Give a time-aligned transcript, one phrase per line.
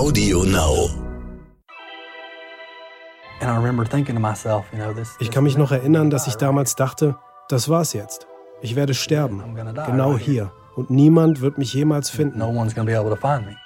[0.00, 0.88] Audio Now.
[5.18, 7.18] Ich kann mich noch erinnern, dass ich damals dachte,
[7.50, 8.26] das war's jetzt.
[8.62, 9.54] Ich werde sterben.
[9.54, 10.52] Genau hier.
[10.74, 12.38] Und niemand wird mich jemals finden.
[12.38, 13.56] No one's gonna be able to find me.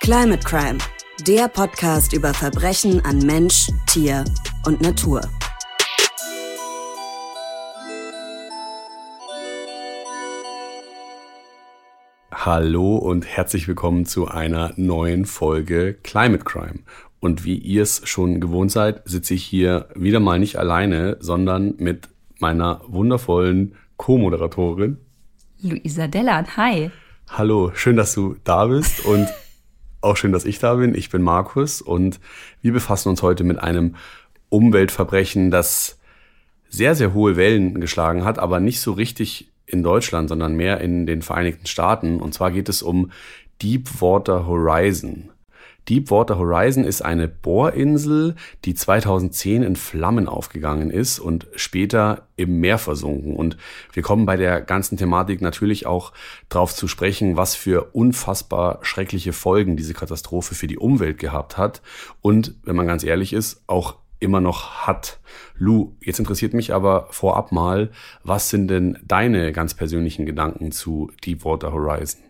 [0.00, 0.78] Climate Crime,
[1.26, 4.26] der Podcast über Verbrechen an Mensch, Tier
[4.66, 5.22] und Natur.
[12.44, 16.78] Hallo und herzlich willkommen zu einer neuen Folge Climate Crime.
[17.18, 21.74] Und wie ihr es schon gewohnt seid, sitze ich hier wieder mal nicht alleine, sondern
[21.78, 24.98] mit meiner wundervollen Co-Moderatorin.
[25.60, 26.92] Luisa Dellan, hi.
[27.28, 29.26] Hallo, schön, dass du da bist und
[30.00, 30.94] auch schön, dass ich da bin.
[30.94, 32.20] Ich bin Markus und
[32.62, 33.96] wir befassen uns heute mit einem
[34.48, 35.98] Umweltverbrechen, das
[36.68, 41.06] sehr, sehr hohe Wellen geschlagen hat, aber nicht so richtig in Deutschland, sondern mehr in
[41.06, 42.20] den Vereinigten Staaten.
[42.20, 43.10] Und zwar geht es um
[43.62, 45.30] Deepwater Horizon.
[45.88, 48.34] Deepwater Horizon ist eine Bohrinsel,
[48.66, 53.34] die 2010 in Flammen aufgegangen ist und später im Meer versunken.
[53.34, 53.56] Und
[53.94, 56.12] wir kommen bei der ganzen Thematik natürlich auch
[56.50, 61.80] darauf zu sprechen, was für unfassbar schreckliche Folgen diese Katastrophe für die Umwelt gehabt hat
[62.20, 65.18] und, wenn man ganz ehrlich ist, auch immer noch hat.
[65.56, 67.90] Lou, jetzt interessiert mich aber vorab mal,
[68.22, 72.20] was sind denn deine ganz persönlichen Gedanken zu Deepwater Horizon?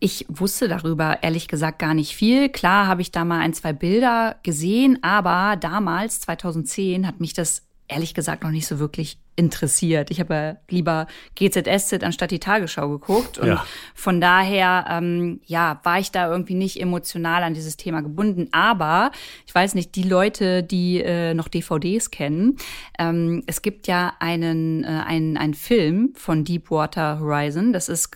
[0.00, 2.50] Ich wusste darüber ehrlich gesagt gar nicht viel.
[2.50, 7.62] Klar habe ich da mal ein, zwei Bilder gesehen, aber damals, 2010, hat mich das
[7.88, 10.10] ehrlich gesagt noch nicht so wirklich interessiert.
[10.10, 13.38] Ich habe ja lieber GZSZ anstatt die Tagesschau geguckt.
[13.38, 13.64] Und ja.
[13.94, 18.48] von daher, ähm, ja, war ich da irgendwie nicht emotional an dieses Thema gebunden.
[18.52, 19.10] Aber
[19.46, 22.56] ich weiß nicht, die Leute, die äh, noch DVDs kennen,
[22.98, 27.72] ähm, es gibt ja einen, äh, einen, einen Film von Deepwater Horizon.
[27.72, 28.10] Das ist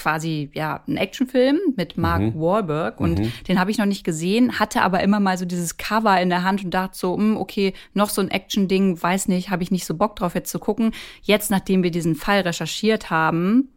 [0.00, 2.40] quasi ja ein Actionfilm mit Mark mhm.
[2.40, 3.32] Wahlberg und mhm.
[3.46, 6.42] den habe ich noch nicht gesehen, hatte aber immer mal so dieses Cover in der
[6.42, 9.70] Hand und dachte so, mh, hm, okay, noch so ein Action-Ding, weiß nicht, habe ich
[9.70, 10.92] nicht so Bock drauf jetzt zu gucken.
[11.20, 13.68] Jetzt, nachdem wir diesen Fall recherchiert haben,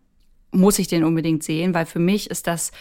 [0.51, 2.71] muss ich den unbedingt sehen, weil für mich ist das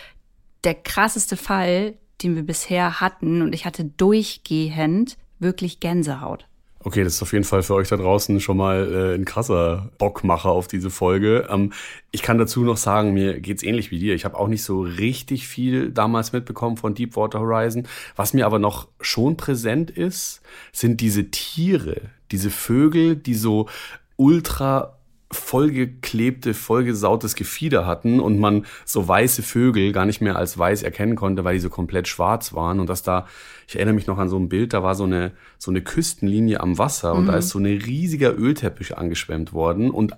[0.63, 6.47] der krasseste Fall, den wir bisher hatten und ich hatte durchgehend wirklich Gänsehaut.
[6.85, 9.91] Okay, das ist auf jeden Fall für euch da draußen schon mal äh, ein krasser
[9.99, 11.47] Bockmacher auf diese Folge.
[11.49, 11.73] Ähm,
[12.11, 14.15] ich kann dazu noch sagen, mir geht's ähnlich wie dir.
[14.17, 17.87] Ich habe auch nicht so richtig viel damals mitbekommen von Deepwater Horizon.
[18.17, 23.69] Was mir aber noch schon präsent ist, sind diese Tiere, diese Vögel, die so
[24.17, 24.99] ultra
[25.33, 31.17] vollgeklebte, vollgesautes Gefieder hatten und man so weiße Vögel gar nicht mehr als weiß erkennen
[31.17, 33.27] konnte, weil die so komplett schwarz waren und dass da
[33.69, 36.61] ich erinnere mich noch an so ein Bild, da war so eine, so eine Küstenlinie
[36.61, 37.29] am Wasser und mhm.
[37.29, 40.13] da ist so ein riesiger Ölteppich angeschwemmt worden und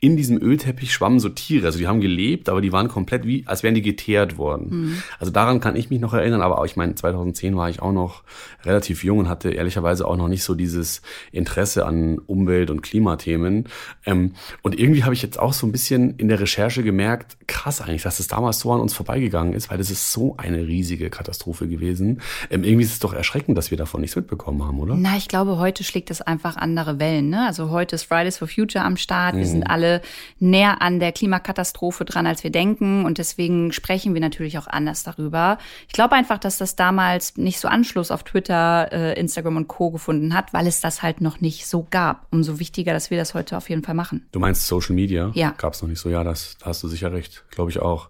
[0.00, 1.66] in diesem Ölteppich schwammen so Tiere.
[1.66, 4.68] Also die haben gelebt, aber die waren komplett wie, als wären die geteert worden.
[4.70, 5.02] Mhm.
[5.18, 7.92] Also daran kann ich mich noch erinnern, aber auch, ich meine, 2010 war ich auch
[7.92, 8.22] noch
[8.64, 11.02] relativ jung und hatte ehrlicherweise auch noch nicht so dieses
[11.32, 13.64] Interesse an Umwelt- und Klimathemen.
[14.04, 17.80] Ähm, und irgendwie habe ich jetzt auch so ein bisschen in der Recherche gemerkt, krass
[17.80, 21.10] eigentlich, dass es damals so an uns vorbeigegangen ist, weil das ist so eine riesige
[21.10, 22.20] Katastrophe gewesen.
[22.50, 24.94] Ähm, irgendwie ist es doch erschreckend, dass wir davon nichts mitbekommen haben, oder?
[24.96, 27.30] Na, ich glaube, heute schlägt es einfach andere Wellen.
[27.30, 27.46] Ne?
[27.46, 29.34] Also heute ist Fridays for Future am Start.
[29.34, 29.38] Mhm.
[29.38, 30.02] Wir sind alle
[30.38, 33.04] näher an der Klimakatastrophe dran, als wir denken.
[33.04, 35.58] Und deswegen sprechen wir natürlich auch anders darüber.
[35.86, 39.90] Ich glaube einfach, dass das damals nicht so Anschluss auf Twitter, äh, Instagram und Co.
[39.90, 42.26] gefunden hat, weil es das halt noch nicht so gab.
[42.30, 44.26] Umso wichtiger, dass wir das heute auf jeden Fall machen.
[44.32, 45.30] Du meinst Social Media?
[45.34, 45.54] Ja.
[45.56, 46.08] Gab es noch nicht so?
[46.08, 47.44] Ja, das, da hast du sicher recht.
[47.50, 48.08] Glaube ich auch.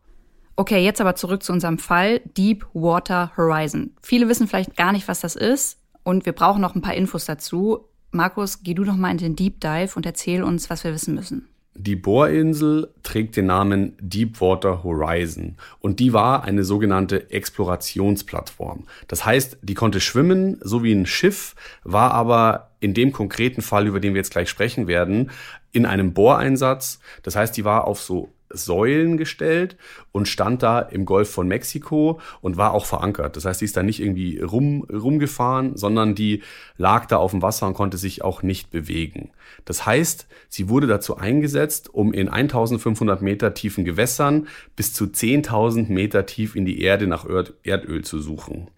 [0.56, 3.90] Okay, jetzt aber zurück zu unserem Fall Deepwater Horizon.
[4.02, 7.24] Viele wissen vielleicht gar nicht, was das ist und wir brauchen noch ein paar Infos
[7.24, 7.88] dazu.
[8.12, 11.16] Markus, geh du doch mal in den Deep Dive und erzähl uns, was wir wissen
[11.16, 11.48] müssen.
[11.76, 18.84] Die Bohrinsel trägt den Namen Deepwater Horizon und die war eine sogenannte Explorationsplattform.
[19.08, 23.88] Das heißt, die konnte schwimmen, so wie ein Schiff, war aber in dem konkreten Fall,
[23.88, 25.32] über den wir jetzt gleich sprechen werden,
[25.72, 27.00] in einem Bohreinsatz.
[27.24, 29.76] Das heißt, die war auf so Säulen gestellt
[30.12, 33.36] und stand da im Golf von Mexiko und war auch verankert.
[33.36, 36.42] Das heißt, die ist da nicht irgendwie rum, rumgefahren, sondern die
[36.76, 39.30] lag da auf dem Wasser und konnte sich auch nicht bewegen.
[39.64, 45.92] Das heißt, sie wurde dazu eingesetzt, um in 1500 Meter tiefen Gewässern bis zu 10.000
[45.92, 47.26] Meter tief in die Erde nach
[47.62, 48.70] Erdöl zu suchen.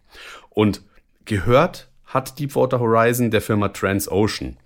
[0.51, 0.83] Und
[1.25, 4.57] gehört hat Deepwater Horizon der Firma Transocean.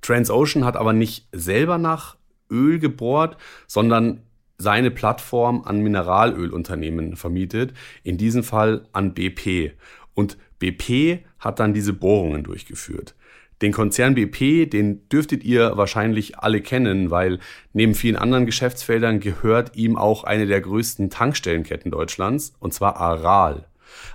[0.00, 2.16] Transocean hat aber nicht selber nach
[2.50, 3.36] Öl gebohrt,
[3.66, 4.22] sondern
[4.58, 9.72] seine Plattform an Mineralölunternehmen vermietet, in diesem Fall an BP.
[10.14, 13.14] Und BP hat dann diese Bohrungen durchgeführt.
[13.62, 17.38] Den Konzern BP, den dürftet ihr wahrscheinlich alle kennen, weil
[17.72, 23.66] neben vielen anderen Geschäftsfeldern gehört ihm auch eine der größten Tankstellenketten Deutschlands, und zwar Aral.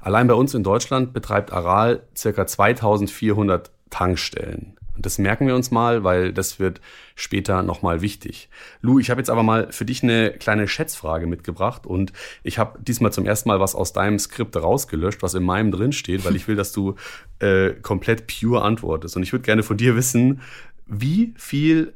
[0.01, 4.78] Allein bei uns in Deutschland betreibt Aral circa 2400 Tankstellen.
[4.99, 6.81] Und das merken wir uns mal, weil das wird
[7.15, 8.49] später nochmal wichtig.
[8.81, 12.11] Lou, ich habe jetzt aber mal für dich eine kleine Schätzfrage mitgebracht und
[12.43, 15.93] ich habe diesmal zum ersten Mal was aus deinem Skript rausgelöscht, was in meinem drin
[15.93, 16.95] steht, weil ich will, dass du
[17.39, 19.15] äh, komplett pure antwortest.
[19.15, 20.41] Und ich würde gerne von dir wissen,
[20.85, 21.93] wie viel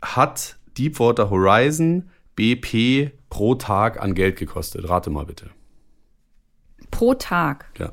[0.00, 4.88] hat Deepwater Horizon BP pro Tag an Geld gekostet?
[4.88, 5.50] Rate mal bitte.
[6.90, 7.66] Pro Tag?
[7.76, 7.92] Ja.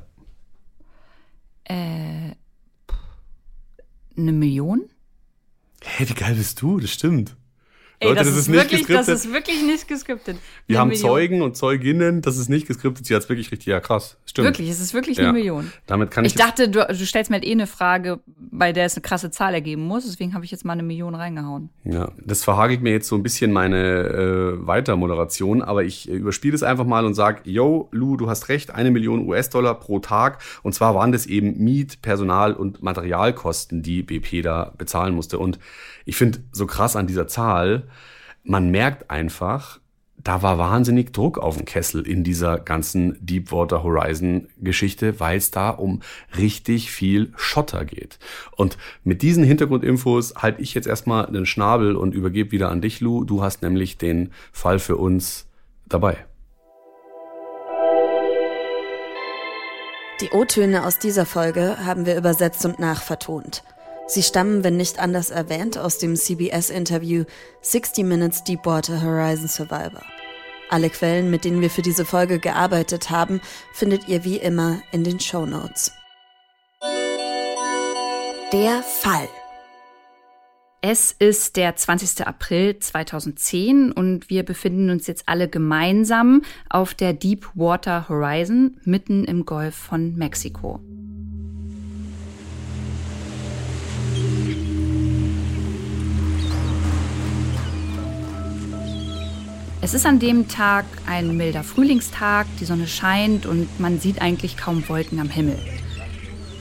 [1.64, 2.03] Äh,
[4.16, 4.88] eine Million?
[5.82, 6.80] Hey, wie geil bist du?
[6.80, 7.36] Das stimmt.
[8.00, 10.36] Ey, Leute, das, das ist, ist wirklich, das ist wirklich nicht geskriptet.
[10.66, 11.08] Wir haben Million.
[11.08, 13.06] Zeugen und Zeuginnen, das ist nicht geskriptet.
[13.06, 14.48] Sie hat es wirklich richtig, ja krass, stimmt.
[14.48, 15.24] Wirklich, es ist wirklich ja.
[15.24, 15.72] eine Million.
[15.86, 16.32] Damit kann ich.
[16.32, 19.30] Ich dachte, du, du stellst mir halt eh eine Frage, bei der es eine krasse
[19.30, 20.04] Zahl ergeben muss.
[20.04, 21.70] Deswegen habe ich jetzt mal eine Million reingehauen.
[21.84, 26.54] Ja, das verhagelt mir jetzt so ein bisschen meine äh, Weitermoderation, aber ich äh, überspiele
[26.54, 30.42] es einfach mal und sage, yo, Lou, du hast recht, eine Million US-Dollar pro Tag.
[30.62, 35.38] Und zwar waren das eben Miet, Personal und Materialkosten, die BP da bezahlen musste.
[35.38, 35.58] Und
[36.04, 37.88] ich finde so krass an dieser Zahl,
[38.42, 39.80] man merkt einfach,
[40.24, 45.50] da war wahnsinnig Druck auf den Kessel in dieser ganzen Deepwater Horizon Geschichte, weil es
[45.50, 46.00] da um
[46.38, 48.18] richtig viel Schotter geht.
[48.56, 53.00] Und mit diesen Hintergrundinfos halte ich jetzt erstmal den Schnabel und übergebe wieder an dich,
[53.00, 53.24] Lou.
[53.24, 55.46] Du hast nämlich den Fall für uns
[55.86, 56.16] dabei.
[60.20, 63.62] Die O-Töne aus dieser Folge haben wir übersetzt und nachvertont.
[64.06, 67.24] Sie stammen, wenn nicht anders erwähnt, aus dem CBS-Interview
[67.62, 70.02] 60 Minutes Deepwater Horizon Survivor.
[70.68, 73.40] Alle Quellen, mit denen wir für diese Folge gearbeitet haben,
[73.72, 75.92] findet ihr wie immer in den Show Notes.
[78.52, 79.28] Der Fall.
[80.82, 82.26] Es ist der 20.
[82.26, 89.46] April 2010 und wir befinden uns jetzt alle gemeinsam auf der Deepwater Horizon mitten im
[89.46, 90.80] Golf von Mexiko.
[99.84, 104.56] Es ist an dem Tag ein milder Frühlingstag, die Sonne scheint und man sieht eigentlich
[104.56, 105.58] kaum Wolken am Himmel.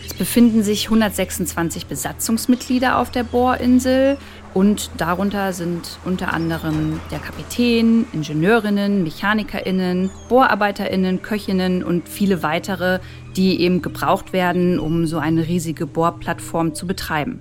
[0.06, 4.18] Es befinden sich 126 Besatzungsmitglieder auf der Bohrinsel
[4.54, 13.00] und darunter sind unter anderem der Kapitän, Ingenieurinnen, Mechanikerinnen, Bohrarbeiterinnen, Köchinnen und viele weitere,
[13.38, 17.40] die eben gebraucht werden, um so eine riesige Bohrplattform zu betreiben.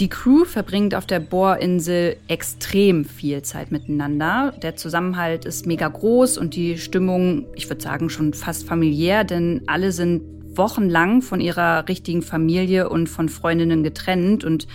[0.00, 4.54] Die Crew verbringt auf der Bohrinsel extrem viel Zeit miteinander.
[4.62, 9.60] Der Zusammenhalt ist mega groß und die Stimmung, ich würde sagen, schon fast familiär, denn
[9.66, 10.22] alle sind
[10.56, 14.66] wochenlang von ihrer richtigen Familie und von Freundinnen getrennt und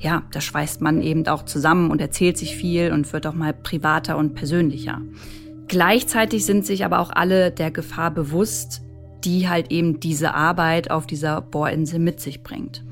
[0.00, 3.54] ja, da schweißt man eben auch zusammen und erzählt sich viel und wird auch mal
[3.54, 5.00] privater und persönlicher.
[5.68, 8.82] Gleichzeitig sind sich aber auch alle der Gefahr bewusst,
[9.24, 12.83] die halt eben diese Arbeit auf dieser Bohrinsel mit sich bringt.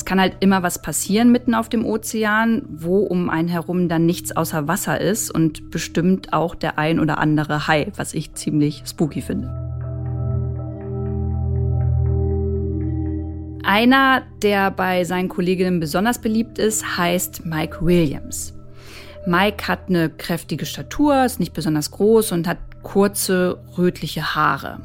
[0.00, 4.06] Es kann halt immer was passieren mitten auf dem Ozean, wo um einen herum dann
[4.06, 8.82] nichts außer Wasser ist und bestimmt auch der ein oder andere Hai, was ich ziemlich
[8.86, 9.48] spooky finde.
[13.62, 18.54] Einer, der bei seinen Kolleginnen besonders beliebt ist, heißt Mike Williams.
[19.26, 24.80] Mike hat eine kräftige Statur, ist nicht besonders groß und hat kurze, rötliche Haare.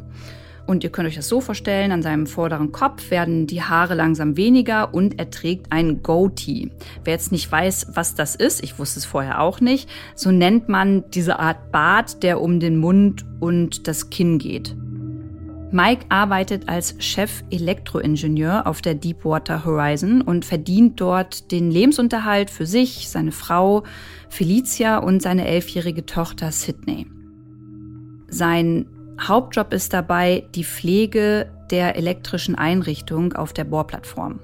[0.68, 4.36] Und ihr könnt euch das so vorstellen, an seinem vorderen Kopf werden die Haare langsam
[4.36, 6.72] weniger und er trägt ein Goatee.
[7.04, 10.68] Wer jetzt nicht weiß, was das ist, ich wusste es vorher auch nicht, so nennt
[10.68, 14.76] man diese Art Bart, der um den Mund und das Kinn geht.
[15.72, 22.66] Mike arbeitet als Chef Elektroingenieur auf der Deepwater Horizon und verdient dort den Lebensunterhalt für
[22.66, 23.84] sich, seine Frau
[24.30, 27.08] Felicia und seine elfjährige Tochter Sydney.
[28.30, 28.86] Sein
[29.20, 34.40] Hauptjob ist dabei die Pflege der elektrischen Einrichtung auf der Bohrplattform.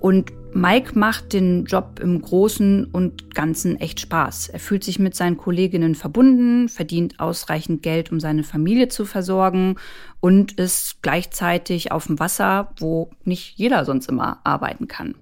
[0.00, 4.48] Und Mike macht den Job im Großen und Ganzen echt Spaß.
[4.48, 9.76] Er fühlt sich mit seinen Kolleginnen verbunden, verdient ausreichend Geld, um seine Familie zu versorgen
[10.20, 15.14] und ist gleichzeitig auf dem Wasser, wo nicht jeder sonst immer arbeiten kann.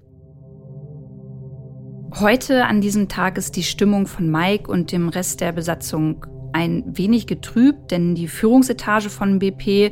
[2.20, 6.24] Heute an diesem Tag ist die Stimmung von Mike und dem Rest der Besatzung
[6.54, 9.90] ein wenig getrübt, denn die Führungsetage von BP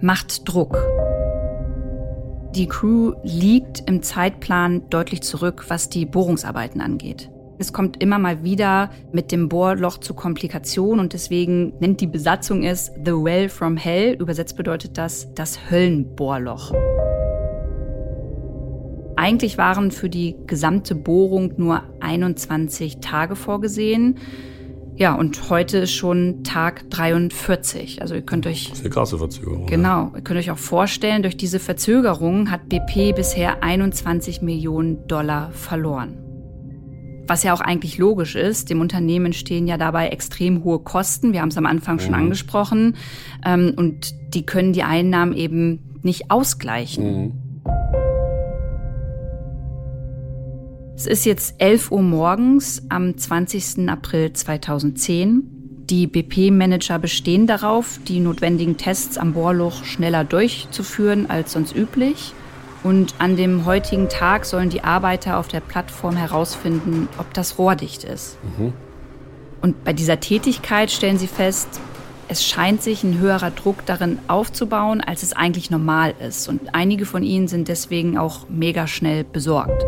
[0.00, 0.78] macht Druck.
[2.54, 7.30] Die Crew liegt im Zeitplan deutlich zurück, was die Bohrungsarbeiten angeht.
[7.58, 12.62] Es kommt immer mal wieder mit dem Bohrloch zu Komplikationen und deswegen nennt die Besatzung
[12.62, 14.14] es The Well from Hell.
[14.14, 16.72] Übersetzt bedeutet das das Höllenbohrloch.
[19.16, 24.18] Eigentlich waren für die gesamte Bohrung nur 21 Tage vorgesehen.
[24.96, 28.00] Ja, und heute ist schon Tag 43.
[28.00, 28.68] Also ihr könnt euch.
[28.68, 29.66] Das ist eine krasse Verzögerung.
[29.66, 30.12] Genau.
[30.14, 36.18] Ihr könnt euch auch vorstellen, durch diese Verzögerung hat BP bisher 21 Millionen Dollar verloren.
[37.26, 38.70] Was ja auch eigentlich logisch ist.
[38.70, 41.32] Dem Unternehmen stehen ja dabei extrem hohe Kosten.
[41.32, 42.18] Wir haben es am Anfang schon mhm.
[42.26, 42.96] angesprochen.
[43.44, 47.04] Ähm, und die können die Einnahmen eben nicht ausgleichen.
[47.04, 47.32] Mhm.
[50.96, 53.88] Es ist jetzt 11 Uhr morgens am 20.
[53.88, 55.42] April 2010.
[55.90, 62.32] Die BP-Manager bestehen darauf, die notwendigen Tests am Bohrloch schneller durchzuführen als sonst üblich.
[62.84, 67.74] Und an dem heutigen Tag sollen die Arbeiter auf der Plattform herausfinden, ob das Rohr
[67.74, 68.38] dicht ist.
[68.56, 68.72] Mhm.
[69.62, 71.80] Und bei dieser Tätigkeit stellen sie fest,
[72.28, 76.48] es scheint sich ein höherer Druck darin aufzubauen, als es eigentlich normal ist.
[76.48, 79.84] Und einige von ihnen sind deswegen auch mega schnell besorgt.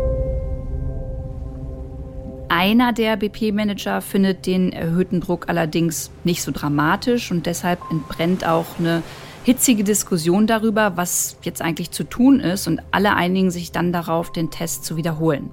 [2.49, 8.65] Einer der BP-Manager findet den erhöhten Druck allerdings nicht so dramatisch und deshalb entbrennt auch
[8.79, 9.03] eine
[9.43, 14.31] hitzige Diskussion darüber, was jetzt eigentlich zu tun ist und alle einigen sich dann darauf,
[14.31, 15.51] den Test zu wiederholen.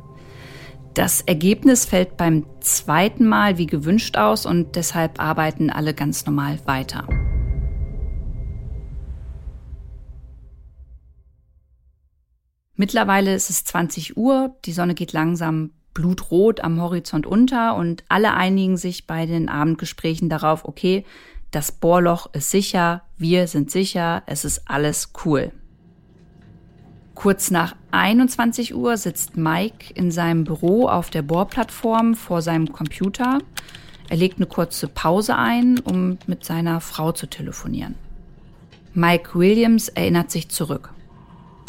[0.94, 6.60] Das Ergebnis fällt beim zweiten Mal wie gewünscht aus und deshalb arbeiten alle ganz normal
[6.64, 7.08] weiter.
[12.76, 18.34] Mittlerweile ist es 20 Uhr, die Sonne geht langsam blutrot am Horizont unter und alle
[18.34, 21.04] einigen sich bei den Abendgesprächen darauf, okay,
[21.50, 25.52] das Bohrloch ist sicher, wir sind sicher, es ist alles cool.
[27.14, 33.38] Kurz nach 21 Uhr sitzt Mike in seinem Büro auf der Bohrplattform vor seinem Computer.
[34.08, 37.94] Er legt eine kurze Pause ein, um mit seiner Frau zu telefonieren.
[38.92, 40.90] Mike Williams erinnert sich zurück.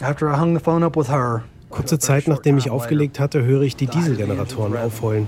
[0.01, 1.44] After I hung the phone up with her,
[1.75, 5.25] Kurze Zeit nachdem ich aufgelegt hatte, höre ich die Dieselgeneratoren aufheulen.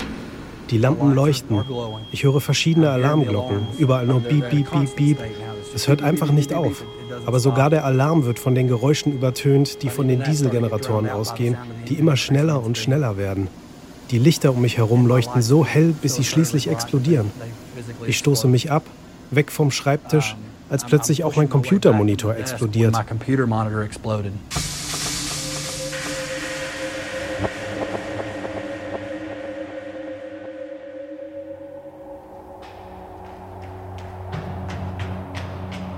[0.69, 1.63] Die Lampen leuchten.
[2.11, 3.67] Ich höre verschiedene Alarmglocken.
[3.77, 5.17] Überall nur Beep, Beep, Beep, Beep.
[5.75, 6.83] Es hört einfach nicht auf.
[7.25, 11.57] Aber sogar der Alarm wird von den Geräuschen übertönt, die von den Dieselgeneratoren ausgehen,
[11.89, 13.49] die immer schneller und schneller werden.
[14.11, 17.29] Die Lichter um mich herum leuchten so hell, bis sie schließlich explodieren.
[18.05, 18.83] Ich stoße mich ab,
[19.31, 20.37] weg vom Schreibtisch,
[20.69, 22.95] als plötzlich auch mein Computermonitor explodiert.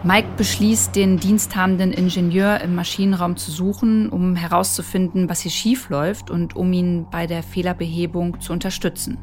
[0.01, 6.29] Mike beschließt, den diensthabenden Ingenieur im Maschinenraum zu suchen, um herauszufinden, was hier schief läuft
[6.29, 9.17] und um ihn bei der Fehlerbehebung zu unterstützen.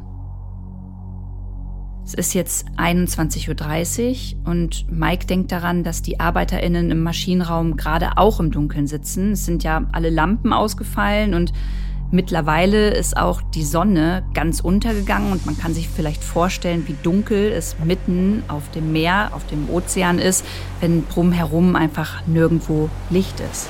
[2.05, 8.19] Es ist jetzt 21.30 Uhr und Mike denkt daran, dass die ArbeiterInnen im Maschinenraum gerade
[8.19, 9.33] auch im Dunkeln sitzen.
[9.33, 11.55] Es sind ja alle Lampen ausgefallen und
[12.13, 17.51] Mittlerweile ist auch die Sonne ganz untergegangen und man kann sich vielleicht vorstellen, wie dunkel
[17.51, 20.45] es mitten auf dem Meer, auf dem Ozean ist,
[20.81, 23.69] wenn drumherum einfach nirgendwo Licht ist.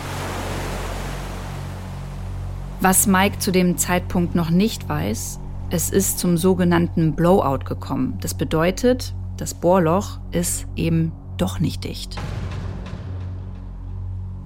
[2.81, 5.41] Was Mike zu dem Zeitpunkt noch nicht weiß,
[5.71, 8.19] es ist zum sogenannten Blowout gekommen.
[8.21, 12.17] Das bedeutet, das Bohrloch ist eben doch nicht dicht.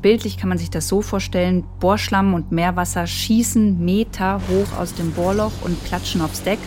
[0.03, 5.13] Bildlich kann man sich das so vorstellen, Bohrschlamm und Meerwasser schießen Meter hoch aus dem
[5.13, 6.59] Bohrloch und klatschen aufs Deck,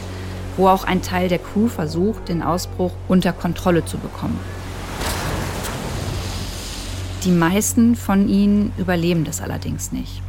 [0.56, 4.40] wo auch ein Teil der Crew versucht, den Ausbruch unter Kontrolle zu bekommen.
[7.24, 10.22] Die meisten von ihnen überleben das allerdings nicht.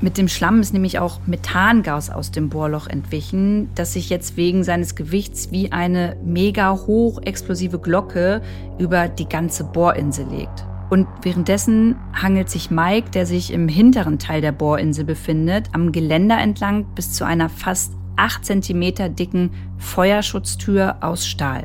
[0.00, 4.64] Mit dem Schlamm ist nämlich auch Methangas aus dem Bohrloch entwichen, das sich jetzt wegen
[4.64, 8.42] seines Gewichts wie eine mega hochexplosive Glocke
[8.78, 10.64] über die ganze Bohrinsel legt.
[10.92, 16.36] Und währenddessen hangelt sich Mike, der sich im hinteren Teil der Bohrinsel befindet, am Geländer
[16.38, 21.64] entlang bis zu einer fast 8 cm dicken Feuerschutztür aus Stahl.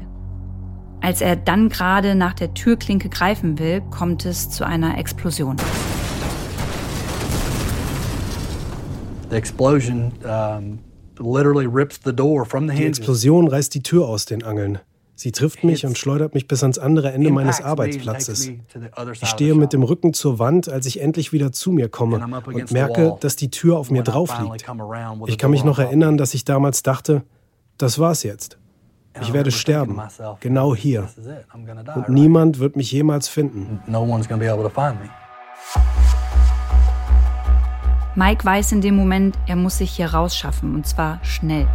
[1.01, 5.57] Als er dann gerade nach der Türklinke greifen will, kommt es zu einer Explosion.
[12.77, 14.79] Die Explosion reißt die Tür aus den Angeln.
[15.19, 18.51] Sie trifft mich und schleudert mich bis ans andere Ende meines Arbeitsplatzes.
[19.19, 22.71] Ich stehe mit dem Rücken zur Wand, als ich endlich wieder zu mir komme und
[22.71, 24.63] merke, dass die Tür auf mir drauf liegt.
[25.25, 27.23] Ich kann mich noch erinnern, dass ich damals dachte,
[27.79, 28.59] das war's jetzt.
[29.19, 29.99] Ich werde sterben,
[30.39, 31.09] genau hier.
[31.95, 33.79] Und niemand wird mich jemals finden.
[38.13, 41.67] Mike weiß in dem Moment, er muss sich hier rausschaffen, und zwar schnell.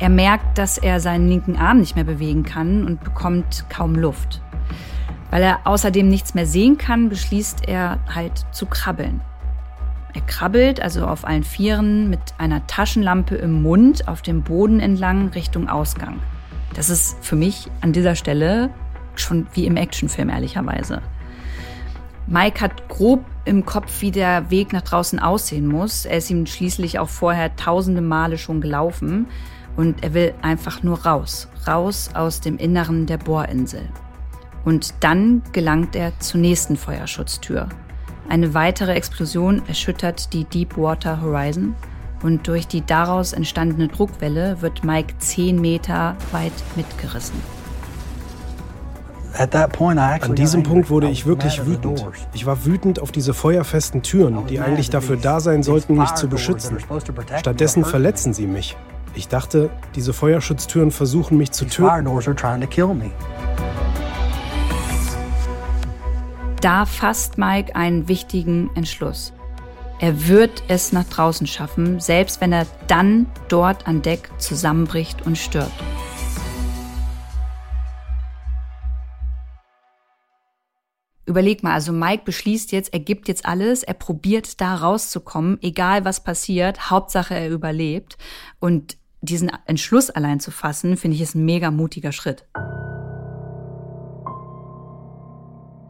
[0.00, 4.40] Er merkt, dass er seinen linken Arm nicht mehr bewegen kann und bekommt kaum Luft.
[5.30, 9.20] Weil er außerdem nichts mehr sehen kann, beschließt er halt zu krabbeln.
[10.14, 15.28] Er krabbelt also auf allen Vieren mit einer Taschenlampe im Mund auf dem Boden entlang
[15.28, 16.18] Richtung Ausgang.
[16.74, 18.70] Das ist für mich an dieser Stelle
[19.16, 21.02] schon wie im Actionfilm, ehrlicherweise.
[22.26, 26.06] Mike hat grob im Kopf, wie der Weg nach draußen aussehen muss.
[26.06, 29.26] Er ist ihm schließlich auch vorher tausende Male schon gelaufen.
[29.76, 33.88] Und er will einfach nur raus, raus aus dem Inneren der Bohrinsel.
[34.64, 37.68] Und dann gelangt er zur nächsten Feuerschutztür.
[38.28, 41.74] Eine weitere Explosion erschüttert die Deepwater Horizon
[42.22, 47.40] und durch die daraus entstandene Druckwelle wird Mike zehn Meter weit mitgerissen.
[49.32, 52.04] An diesem Punkt wurde ich wirklich wütend.
[52.34, 56.28] Ich war wütend auf diese feuerfesten Türen, die eigentlich dafür da sein sollten, mich zu
[56.28, 56.78] beschützen.
[57.38, 58.76] Stattdessen verletzen sie mich.
[59.14, 62.06] Ich dachte, diese Feuerschutztüren versuchen mich zu töten.
[66.60, 69.32] Da fasst Mike einen wichtigen Entschluss.
[69.98, 75.36] Er wird es nach draußen schaffen, selbst wenn er dann dort an Deck zusammenbricht und
[75.36, 75.72] stirbt.
[81.26, 86.04] Überleg mal, also Mike beschließt jetzt, er gibt jetzt alles, er probiert da rauszukommen, egal
[86.04, 88.18] was passiert, Hauptsache er überlebt.
[88.58, 92.46] Und diesen Entschluss allein zu fassen, finde ich, ist ein mega mutiger Schritt.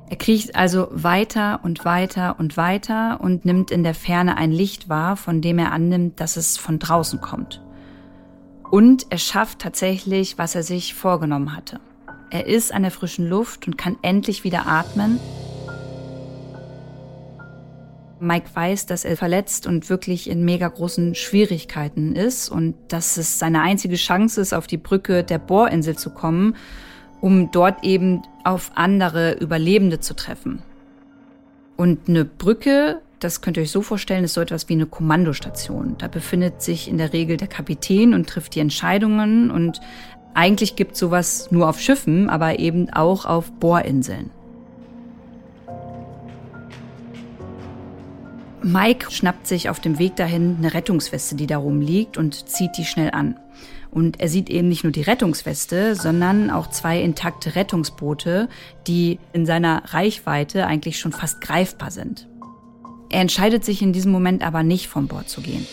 [0.08, 4.88] Er kriecht also weiter und weiter und weiter und nimmt in der Ferne ein Licht
[4.88, 7.62] wahr, von dem er annimmt, dass es von draußen kommt.
[8.70, 11.78] Und er schafft tatsächlich, was er sich vorgenommen hatte.
[12.30, 15.20] Er ist an der frischen Luft und kann endlich wieder atmen.
[18.20, 23.38] Mike weiß, dass er verletzt und wirklich in mega großen Schwierigkeiten ist und dass es
[23.38, 26.56] seine einzige Chance ist, auf die Brücke der Bohrinsel zu kommen,
[27.20, 30.62] um dort eben auf andere Überlebende zu treffen.
[31.76, 35.96] Und eine Brücke, das könnt ihr euch so vorstellen, ist so etwas wie eine Kommandostation.
[35.98, 39.80] Da befindet sich in der Regel der Kapitän und trifft die Entscheidungen und
[40.34, 44.30] eigentlich gibt sowas nur auf Schiffen, aber eben auch auf Bohrinseln.
[48.62, 52.84] Mike schnappt sich auf dem Weg dahin eine Rettungsweste, die da rumliegt und zieht die
[52.84, 53.38] schnell an.
[53.90, 58.48] Und er sieht eben nicht nur die Rettungsweste, sondern auch zwei intakte Rettungsboote,
[58.86, 62.28] die in seiner Reichweite eigentlich schon fast greifbar sind.
[63.08, 65.66] Er entscheidet sich in diesem Moment aber nicht von Bord zu gehen.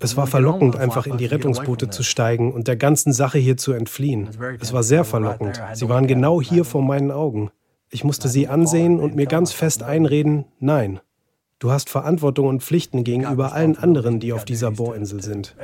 [0.00, 3.72] Es war verlockend, einfach in die Rettungsboote zu steigen und der ganzen Sache hier zu
[3.72, 4.28] entfliehen.
[4.60, 5.60] Es war sehr verlockend.
[5.74, 7.50] Sie waren genau hier vor meinen Augen.
[7.90, 11.00] Ich musste sie ansehen und mir ganz fest einreden, nein.
[11.58, 15.54] Du hast Verantwortung und Pflichten gegenüber allen anderen, die auf dieser Bohrinsel sind.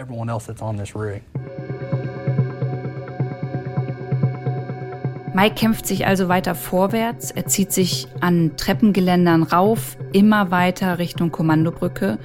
[5.35, 11.31] Mike kämpft sich also weiter vorwärts, er zieht sich an Treppengeländern rauf, immer weiter Richtung
[11.31, 12.19] Kommandobrücke,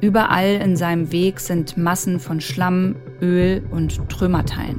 [0.00, 4.78] Überall in seinem Weg sind Massen von Schlamm, Öl und Trümmerteilen.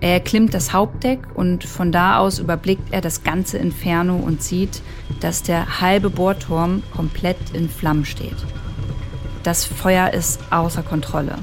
[0.00, 4.82] Er erklimmt das Hauptdeck und von da aus überblickt er das ganze Inferno und sieht,
[5.20, 8.36] dass der halbe Bohrturm komplett in Flammen steht.
[9.42, 11.36] Das Feuer ist außer Kontrolle.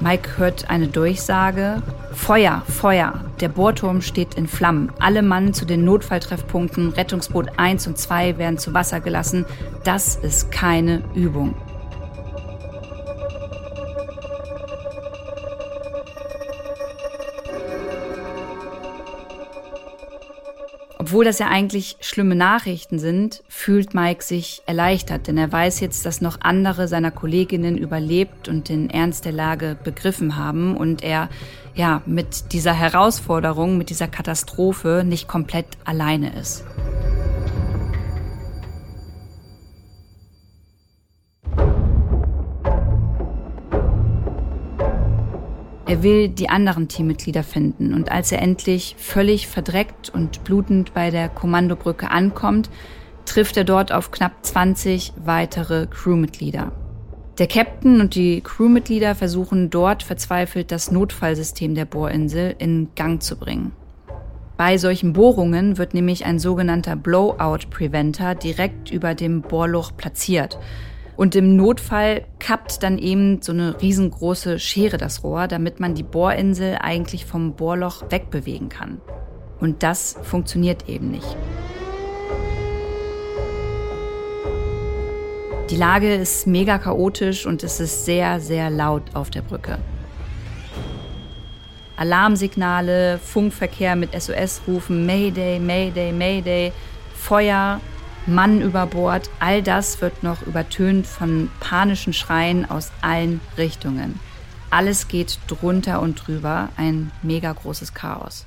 [0.00, 1.82] Mike hört eine Durchsage.
[2.14, 3.24] Feuer, Feuer.
[3.40, 4.92] Der Bohrturm steht in Flammen.
[4.98, 9.44] Alle Mann zu den Notfalltreffpunkten, Rettungsboot 1 und 2 werden zu Wasser gelassen.
[9.84, 11.54] Das ist keine Übung.
[21.12, 26.06] Obwohl das ja eigentlich schlimme Nachrichten sind, fühlt Mike sich erleichtert, denn er weiß jetzt,
[26.06, 31.28] dass noch andere seiner Kolleginnen überlebt und den Ernst der Lage begriffen haben und er
[31.74, 36.64] ja mit dieser Herausforderung, mit dieser Katastrophe nicht komplett alleine ist.
[45.92, 51.10] Er will die anderen Teammitglieder finden und als er endlich völlig verdreckt und blutend bei
[51.10, 52.70] der Kommandobrücke ankommt,
[53.26, 56.72] trifft er dort auf knapp 20 weitere Crewmitglieder.
[57.36, 63.36] Der Captain und die Crewmitglieder versuchen dort verzweifelt das Notfallsystem der Bohrinsel in Gang zu
[63.36, 63.72] bringen.
[64.56, 70.58] Bei solchen Bohrungen wird nämlich ein sogenannter Blowout Preventer direkt über dem Bohrloch platziert,
[71.16, 76.02] und im Notfall kappt dann eben so eine riesengroße Schere das Rohr, damit man die
[76.02, 79.00] Bohrinsel eigentlich vom Bohrloch wegbewegen kann.
[79.60, 81.36] Und das funktioniert eben nicht.
[85.70, 89.78] Die Lage ist mega chaotisch und es ist sehr, sehr laut auf der Brücke.
[91.96, 96.72] Alarmsignale, Funkverkehr mit SOS-Rufen, Mayday, Mayday, Mayday,
[97.14, 97.80] Feuer,
[98.26, 104.20] Mann über Bord, all das wird noch übertönt von panischen Schreien aus allen Richtungen.
[104.70, 108.46] Alles geht drunter und drüber, ein mega großes Chaos.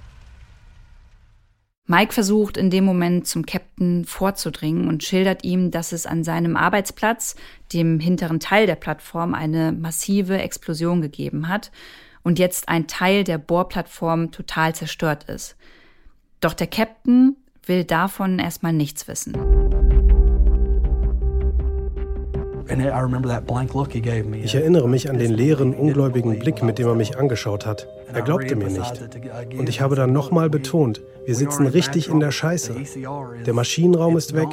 [1.88, 6.56] Mike versucht in dem Moment zum Captain vorzudringen und schildert ihm, dass es an seinem
[6.56, 7.36] Arbeitsplatz,
[7.74, 11.72] dem hinteren Teil der Plattform, eine massive Explosion gegeben hat
[12.24, 15.58] und jetzt ein Teil der Bohrplattform total zerstört ist.
[16.40, 17.36] Doch der Captain
[17.68, 19.55] will davon erstmal nichts wissen.
[22.68, 27.88] Ich erinnere mich an den leeren, ungläubigen Blick, mit dem er mich angeschaut hat.
[28.14, 29.10] Er glaubte mir nicht.
[29.58, 32.76] Und ich habe dann nochmal betont, wir sitzen richtig in der Scheiße.
[33.46, 34.48] Der Maschinenraum ist weg,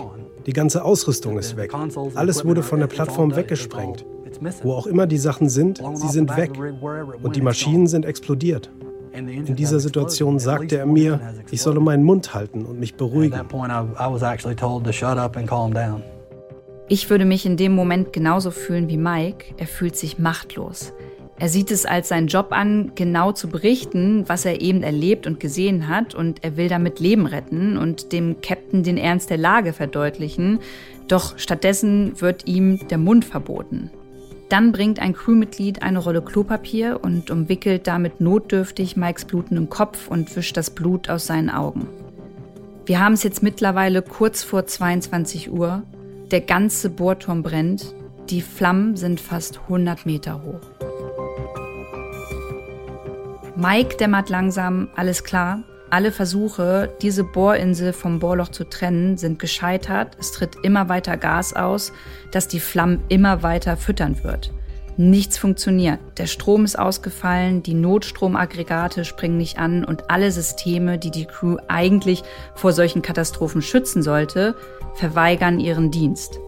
[0.47, 1.73] die ganze Ausrüstung ist weg.
[2.15, 4.05] Alles wurde von der Plattform weggesprengt.
[4.63, 6.51] Wo auch immer die Sachen sind, sie sind weg.
[7.23, 8.71] Und die Maschinen sind explodiert.
[9.13, 11.21] In dieser Situation sagte er mir,
[11.51, 13.41] ich solle meinen Mund halten und mich beruhigen.
[16.93, 19.55] Ich würde mich in dem Moment genauso fühlen wie Mike.
[19.57, 20.93] Er fühlt sich machtlos.
[21.39, 25.41] Er sieht es als seinen Job an, genau zu berichten, was er eben erlebt und
[25.41, 29.73] gesehen hat, und er will damit Leben retten und dem Captain den Ernst der Lage
[29.73, 30.59] verdeutlichen.
[31.09, 33.89] Doch stattdessen wird ihm der Mund verboten.
[34.51, 40.37] Dann bringt ein Crewmitglied eine Rolle Klopapier und umwickelt damit notdürftig Mikes blutenden Kopf und
[40.37, 41.89] wischt das Blut aus seinen Augen.
[42.85, 45.85] Wir haben es jetzt mittlerweile kurz vor 22 Uhr
[46.33, 47.95] der ganze Bohrturm brennt.
[48.31, 50.61] Die Flammen sind fast 100 Meter hoch.
[53.55, 55.63] Mike dämmert langsam, alles klar.
[55.91, 60.17] Alle Versuche, diese Bohrinsel vom Bohrloch zu trennen, sind gescheitert.
[60.19, 61.93] Es tritt immer weiter Gas aus,
[62.31, 64.55] das die Flammen immer weiter füttern wird.
[64.97, 65.99] Nichts funktioniert.
[66.17, 71.57] Der Strom ist ausgefallen, die Notstromaggregate springen nicht an und alle Systeme, die die Crew
[71.69, 72.23] eigentlich
[72.55, 74.55] vor solchen Katastrophen schützen sollte,
[74.95, 76.39] verweigern ihren Dienst.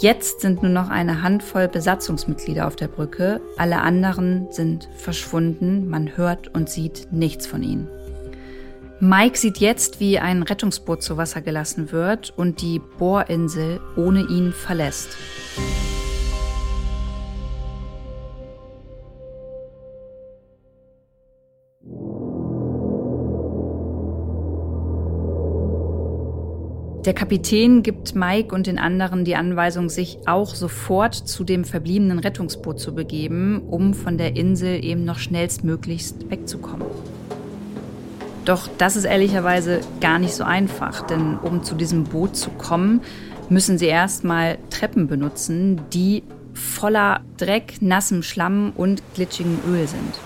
[0.00, 6.16] Jetzt sind nur noch eine Handvoll Besatzungsmitglieder auf der Brücke, alle anderen sind verschwunden, man
[6.16, 7.88] hört und sieht nichts von ihnen.
[9.00, 14.52] Mike sieht jetzt, wie ein Rettungsboot zu Wasser gelassen wird und die Bohrinsel ohne ihn
[14.52, 15.16] verlässt.
[27.04, 32.18] Der Kapitän gibt Mike und den anderen die Anweisung, sich auch sofort zu dem verbliebenen
[32.18, 36.88] Rettungsboot zu begeben, um von der Insel eben noch schnellstmöglichst wegzukommen.
[38.44, 43.02] Doch das ist ehrlicherweise gar nicht so einfach, denn um zu diesem Boot zu kommen,
[43.48, 50.18] müssen sie erstmal Treppen benutzen, die voller Dreck, nassem Schlamm und glitschigem Öl sind.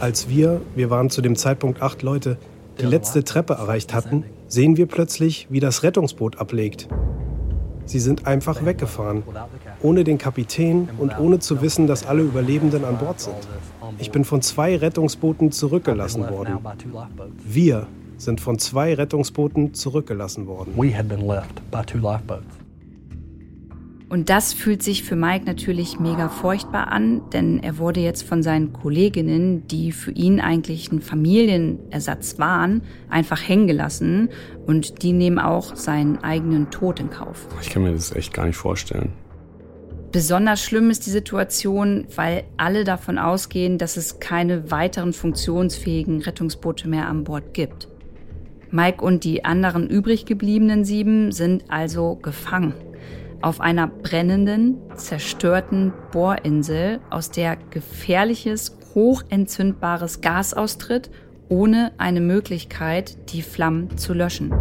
[0.00, 2.38] Als wir, wir waren zu dem Zeitpunkt acht Leute,
[2.80, 6.88] die letzte Treppe erreicht hatten, sehen wir plötzlich, wie das Rettungsboot ablegt.
[7.84, 9.22] Sie sind einfach weggefahren,
[9.80, 13.34] ohne den Kapitän und ohne zu wissen, dass alle Überlebenden an Bord sind.
[13.98, 16.58] Ich bin von zwei Rettungsbooten zurückgelassen worden.
[17.44, 17.86] Wir
[18.18, 20.74] sind von zwei Rettungsbooten zurückgelassen worden.
[24.08, 28.42] Und das fühlt sich für Mike natürlich mega furchtbar an, denn er wurde jetzt von
[28.42, 34.30] seinen Kolleginnen, die für ihn eigentlich ein Familienersatz waren, einfach hängen gelassen
[34.66, 37.48] und die nehmen auch seinen eigenen Tod in Kauf.
[37.60, 39.12] Ich kann mir das echt gar nicht vorstellen.
[40.10, 46.88] Besonders schlimm ist die Situation, weil alle davon ausgehen, dass es keine weiteren funktionsfähigen Rettungsboote
[46.88, 47.88] mehr an Bord gibt.
[48.70, 52.72] Mike und die anderen übrig gebliebenen sieben sind also gefangen
[53.40, 61.10] auf einer brennenden, zerstörten Bohrinsel, aus der gefährliches, hochentzündbares Gas austritt,
[61.48, 64.52] ohne eine Möglichkeit, die Flammen zu löschen.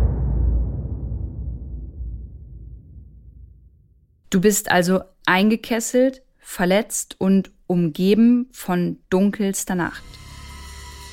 [4.30, 10.04] Du bist also eingekesselt, verletzt und umgeben von dunkelster Nacht.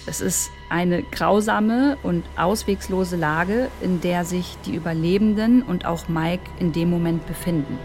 [0.06, 6.44] Es ist eine grausame und auswegslose Lage, in der sich die Überlebenden und auch Mike
[6.58, 7.78] in dem Moment befinden.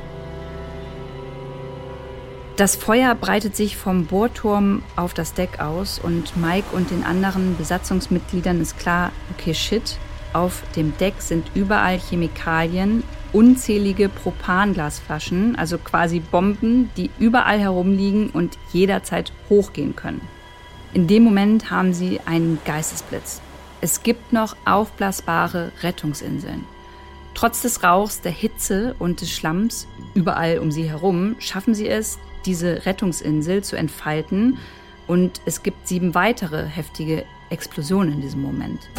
[2.58, 7.55] Das Feuer breitet sich vom Bohrturm auf das Deck aus und Mike und den anderen
[7.55, 9.97] Besatzungsmitgliedern ist klar, okay, shit,
[10.34, 18.58] auf dem Deck sind überall Chemikalien, unzählige Propanglasflaschen, also quasi Bomben, die überall herumliegen und
[18.73, 20.21] jederzeit hochgehen können.
[20.91, 23.41] In dem Moment haben sie einen Geistesblitz.
[23.80, 26.65] Es gibt noch aufblasbare Rettungsinseln.
[27.36, 32.17] Trotz des Rauchs, der Hitze und des Schlamms überall um sie herum schaffen sie es,
[32.45, 34.58] diese Rettungsinsel zu entfalten
[35.08, 38.89] Und es gibt sieben weitere heftige Explosionen in diesem Moment.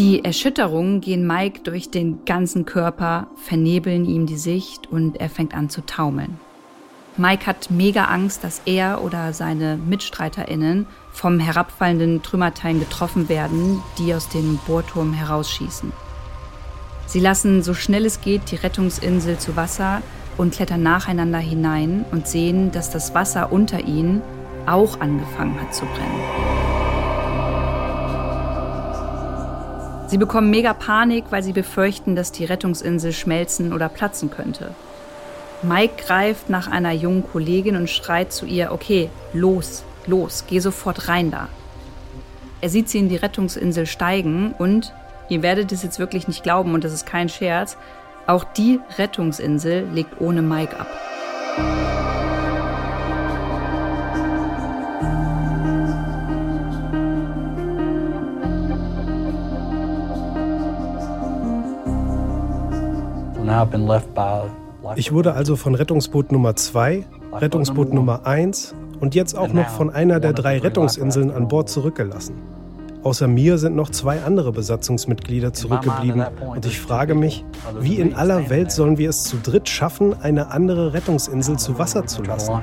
[0.00, 5.52] Die Erschütterungen gehen Mike durch den ganzen Körper, vernebeln ihm die Sicht und er fängt
[5.52, 6.40] an zu taumeln.
[7.18, 14.14] Mike hat mega Angst, dass er oder seine MitstreiterInnen vom herabfallenden Trümmerteilen getroffen werden, die
[14.14, 15.92] aus dem Bohrturm herausschießen.
[17.04, 20.00] Sie lassen so schnell es geht die Rettungsinsel zu Wasser
[20.38, 24.22] und klettern nacheinander hinein und sehen, dass das Wasser unter ihnen
[24.64, 26.69] auch angefangen hat zu brennen.
[30.10, 34.74] Sie bekommen mega Panik, weil sie befürchten, dass die Rettungsinsel schmelzen oder platzen könnte.
[35.62, 41.06] Mike greift nach einer jungen Kollegin und schreit zu ihr, okay, los, los, geh sofort
[41.06, 41.48] rein da.
[42.60, 44.92] Er sieht sie in die Rettungsinsel steigen und,
[45.28, 47.76] ihr werdet es jetzt wirklich nicht glauben und das ist kein Scherz,
[48.26, 50.88] auch die Rettungsinsel legt ohne Mike ab.
[64.96, 69.90] Ich wurde also von Rettungsboot Nummer 2, Rettungsboot Nummer 1 und jetzt auch noch von
[69.90, 72.34] einer der drei Rettungsinseln an Bord zurückgelassen.
[73.02, 76.22] Außer mir sind noch zwei andere Besatzungsmitglieder zurückgeblieben
[76.54, 77.44] und ich frage mich,
[77.78, 82.06] wie in aller Welt sollen wir es zu dritt schaffen, eine andere Rettungsinsel zu Wasser
[82.06, 82.60] zu lassen?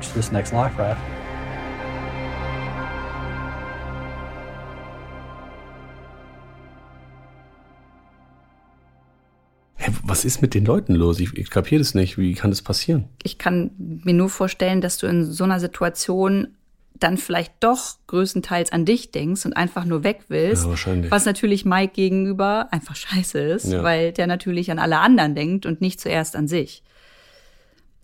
[10.07, 11.19] Was ist mit den Leuten los?
[11.19, 12.17] Ich, ich kapiere das nicht.
[12.17, 13.09] Wie kann das passieren?
[13.23, 16.55] Ich kann mir nur vorstellen, dass du in so einer Situation
[16.99, 20.63] dann vielleicht doch größtenteils an dich denkst und einfach nur weg willst.
[20.63, 21.11] Ja, wahrscheinlich.
[21.11, 23.83] Was natürlich Mike gegenüber einfach scheiße ist, ja.
[23.83, 26.83] weil der natürlich an alle anderen denkt und nicht zuerst an sich.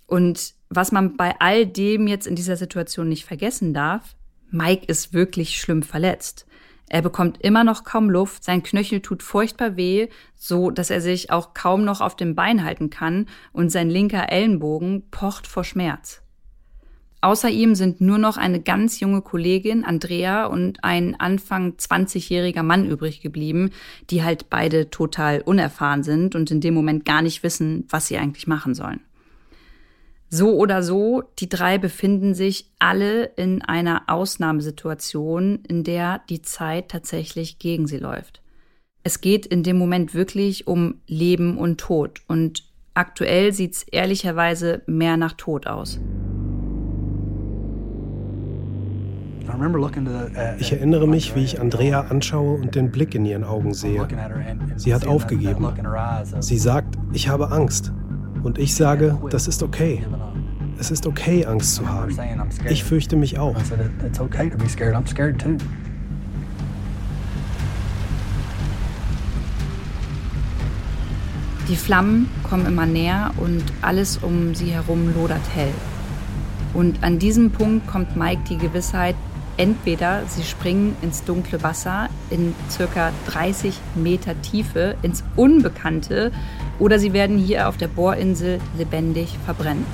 [0.05, 4.15] Und was man bei all dem jetzt in dieser Situation nicht vergessen darf,
[4.51, 6.45] Mike ist wirklich schlimm verletzt.
[6.89, 11.32] Er bekommt immer noch kaum Luft, sein Knöchel tut furchtbar weh, so dass er sich
[11.32, 16.24] auch kaum noch auf dem Bein halten kann und sein linker Ellenbogen pocht vor Schmerz.
[17.24, 22.86] Außer ihm sind nur noch eine ganz junge Kollegin, Andrea, und ein Anfang 20-jähriger Mann
[22.86, 23.69] übrig geblieben,
[24.10, 28.17] die halt beide total unerfahren sind und in dem Moment gar nicht wissen, was sie
[28.17, 29.00] eigentlich machen sollen.
[30.36, 36.89] So oder so, die drei befinden sich alle in einer Ausnahmesituation, in der die Zeit
[36.89, 38.41] tatsächlich gegen sie läuft.
[39.04, 42.63] Es geht in dem Moment wirklich um Leben und Tod und
[42.96, 46.00] aktuell sieht es ehrlicherweise mehr nach Tod aus.
[50.58, 54.08] Ich erinnere mich, wie ich Andrea anschaue und den Blick in ihren Augen sehe.
[54.78, 55.67] Sie hat aufgegeben.
[56.39, 57.91] Sie sagt, ich habe Angst.
[58.43, 60.06] Und ich sage, das ist okay.
[60.77, 62.13] Es ist okay, Angst zu haben.
[62.69, 63.56] Ich fürchte mich auch.
[71.69, 75.71] Die Flammen kommen immer näher und alles um sie herum lodert hell.
[76.73, 79.15] Und an diesem Punkt kommt Mike die Gewissheit,
[79.56, 86.32] entweder sie springen ins dunkle Wasser in circa 30 Meter Tiefe ins Unbekannte
[86.79, 89.86] oder sie werden hier auf der Bohrinsel lebendig verbrennen.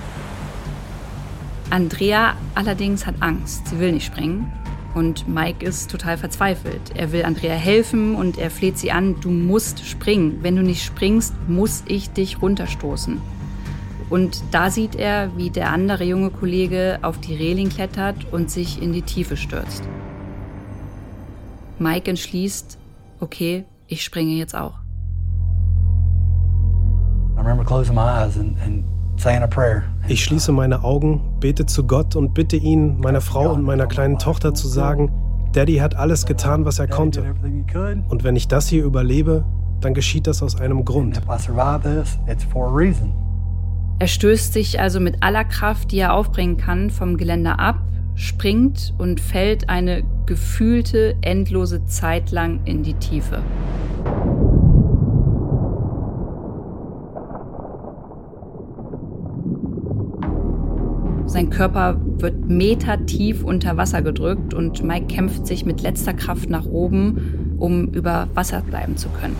[1.70, 4.52] Andrea allerdings hat Angst, sie will nicht springen.
[4.96, 6.82] Und Mike ist total verzweifelt.
[6.96, 10.40] Er will Andrea helfen und er fleht sie an, du musst springen.
[10.42, 13.22] Wenn du nicht springst, muss ich dich runterstoßen.
[14.10, 18.82] Und da sieht er, wie der andere junge Kollege auf die Reling klettert und sich
[18.82, 19.84] in die Tiefe stürzt.
[21.78, 22.80] Mike entschließt,
[23.20, 24.80] okay, ich springe jetzt auch.
[30.08, 34.18] Ich schließe meine Augen, bete zu Gott und bitte ihn, meiner Frau und meiner kleinen
[34.18, 35.12] Tochter zu sagen,
[35.52, 37.36] Daddy hat alles getan, was er konnte.
[38.08, 39.44] Und wenn ich das hier überlebe,
[39.82, 41.22] dann geschieht das aus einem Grund.
[44.00, 47.82] Er stößt sich also mit aller Kraft, die er aufbringen kann, vom Geländer ab,
[48.16, 53.42] springt und fällt eine gefühlte endlose Zeit lang in die Tiefe.
[61.30, 66.66] Sein Körper wird metertief unter Wasser gedrückt und Mike kämpft sich mit letzter Kraft nach
[66.66, 69.36] oben, um über Wasser bleiben zu können.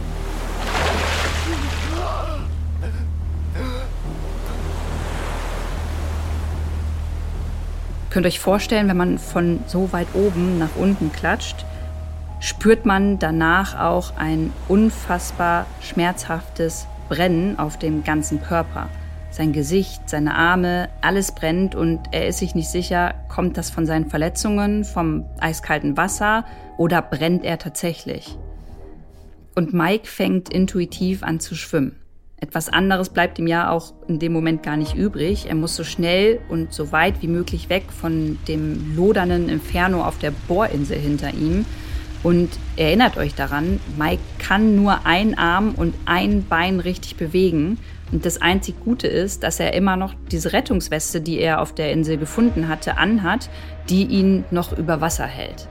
[8.12, 11.66] Könnt euch vorstellen, wenn man von so weit oben nach unten klatscht,
[12.40, 18.90] spürt man danach auch ein unfassbar schmerzhaftes Brennen auf dem ganzen Körper.
[19.32, 23.86] Sein Gesicht, seine Arme, alles brennt und er ist sich nicht sicher, kommt das von
[23.86, 26.46] seinen Verletzungen, vom eiskalten Wasser
[26.78, 28.38] oder brennt er tatsächlich?
[29.56, 31.96] Und Mike fängt intuitiv an zu schwimmen.
[32.42, 35.48] Etwas anderes bleibt ihm ja auch in dem Moment gar nicht übrig.
[35.48, 40.18] Er muss so schnell und so weit wie möglich weg von dem lodernden Inferno auf
[40.20, 41.66] der Bohrinsel hinter ihm.
[42.24, 47.78] Und erinnert euch daran, Mike kann nur einen Arm und ein Bein richtig bewegen.
[48.12, 51.92] Und das einzig Gute ist, dass er immer noch diese Rettungsweste, die er auf der
[51.92, 53.50] Insel gefunden hatte, anhat,
[53.90, 55.68] die ihn noch über Wasser hält.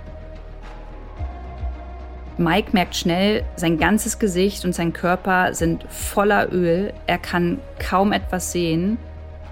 [2.36, 6.92] Mike merkt schnell, sein ganzes Gesicht und sein Körper sind voller Öl.
[7.08, 8.96] Er kann kaum etwas sehen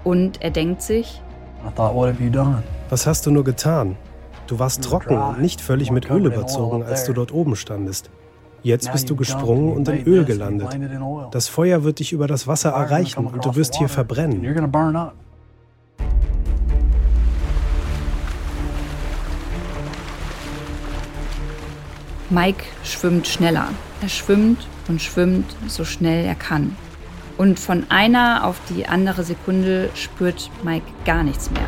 [0.05, 1.21] und er denkt sich,
[2.89, 3.97] was hast du nur getan?
[4.47, 8.09] Du warst trocken und nicht völlig mit Öl überzogen, als du dort oben standest.
[8.63, 10.69] Jetzt bist du gesprungen und in Öl gelandet.
[11.31, 14.41] Das Feuer wird dich über das Wasser erreichen und du wirst hier verbrennen.
[22.29, 23.69] Mike schwimmt schneller.
[24.01, 26.75] Er schwimmt und schwimmt so schnell er kann.
[27.37, 31.67] Und von einer auf die andere Sekunde spürt Mike gar nichts mehr.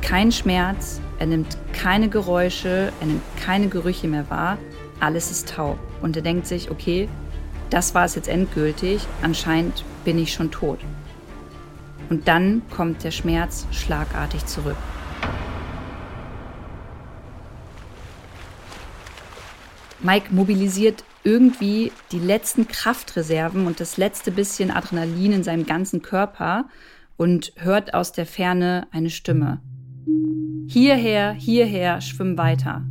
[0.00, 4.58] Kein Schmerz, er nimmt keine Geräusche, er nimmt keine Gerüche mehr wahr.
[5.04, 5.78] Alles ist taub.
[6.00, 7.10] Und er denkt sich, okay,
[7.68, 9.06] das war es jetzt endgültig.
[9.20, 10.78] Anscheinend bin ich schon tot.
[12.08, 14.78] Und dann kommt der Schmerz schlagartig zurück.
[20.00, 26.64] Mike mobilisiert irgendwie die letzten Kraftreserven und das letzte bisschen Adrenalin in seinem ganzen Körper
[27.18, 29.60] und hört aus der Ferne eine Stimme.
[30.66, 32.84] Hierher, hierher, schwimm weiter.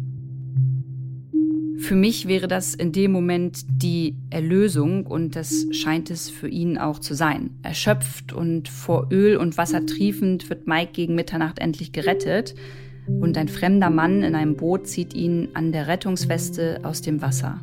[1.84, 6.78] Für mich wäre das in dem Moment die Erlösung und das scheint es für ihn
[6.78, 7.50] auch zu sein.
[7.62, 12.56] Erschöpft und vor Öl und Wasser triefend wird Mike gegen Mitternacht endlich gerettet
[13.20, 17.60] und ein fremder Mann in einem Boot zieht ihn an der Rettungsweste aus dem Wasser.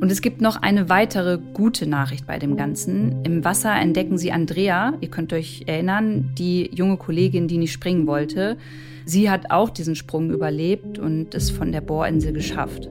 [0.00, 3.24] Und es gibt noch eine weitere gute Nachricht bei dem Ganzen.
[3.24, 8.06] Im Wasser entdecken sie Andrea, ihr könnt euch erinnern, die junge Kollegin, die nicht springen
[8.06, 8.56] wollte.
[9.04, 12.88] Sie hat auch diesen Sprung überlebt und es von der Bohrinsel geschafft.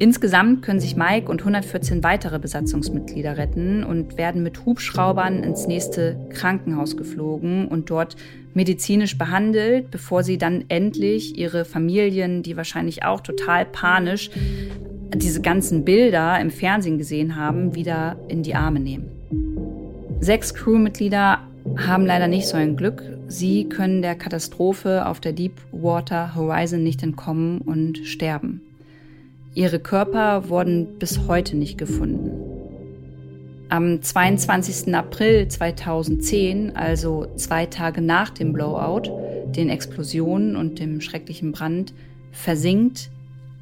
[0.00, 6.18] Insgesamt können sich Mike und 114 weitere Besatzungsmitglieder retten und werden mit Hubschraubern ins nächste
[6.30, 8.16] Krankenhaus geflogen und dort
[8.54, 14.30] medizinisch behandelt, bevor sie dann endlich ihre Familien, die wahrscheinlich auch total panisch
[15.14, 19.10] diese ganzen Bilder im Fernsehen gesehen haben, wieder in die Arme nehmen.
[20.20, 21.40] Sechs Crewmitglieder
[21.76, 23.02] haben leider nicht so ein Glück.
[23.26, 28.62] Sie können der Katastrophe auf der Deepwater Horizon nicht entkommen und sterben.
[29.54, 32.30] Ihre Körper wurden bis heute nicht gefunden.
[33.68, 34.94] Am 22.
[34.94, 39.10] April 2010, also zwei Tage nach dem Blowout,
[39.52, 41.92] den Explosionen und dem schrecklichen Brand,
[42.32, 43.10] versinkt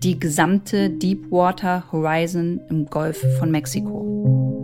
[0.02, 4.57] die gesamte Deepwater Horizon im Golf von Mexiko.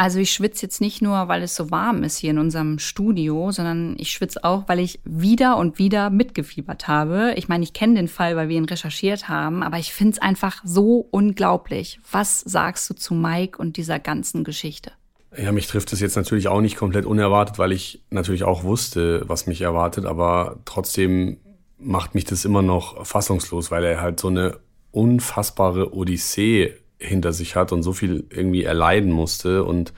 [0.00, 3.52] Also ich schwitze jetzt nicht nur, weil es so warm ist hier in unserem Studio,
[3.52, 7.34] sondern ich schwitze auch, weil ich wieder und wieder mitgefiebert habe.
[7.36, 10.22] Ich meine, ich kenne den Fall, weil wir ihn recherchiert haben, aber ich finde es
[10.22, 12.00] einfach so unglaublich.
[12.10, 14.92] Was sagst du zu Mike und dieser ganzen Geschichte?
[15.36, 19.28] Ja, mich trifft es jetzt natürlich auch nicht komplett unerwartet, weil ich natürlich auch wusste,
[19.28, 21.36] was mich erwartet, aber trotzdem
[21.78, 24.60] macht mich das immer noch fassungslos, weil er halt so eine
[24.92, 29.92] unfassbare Odyssee hinter sich hat und so viel irgendwie erleiden musste und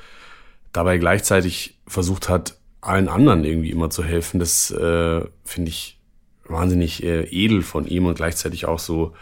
[0.73, 4.41] dabei gleichzeitig versucht hat, allen anderen irgendwie immer zu helfen.
[4.41, 5.99] Das äh, finde ich
[6.45, 9.13] wahnsinnig äh, edel von ihm und gleichzeitig auch so,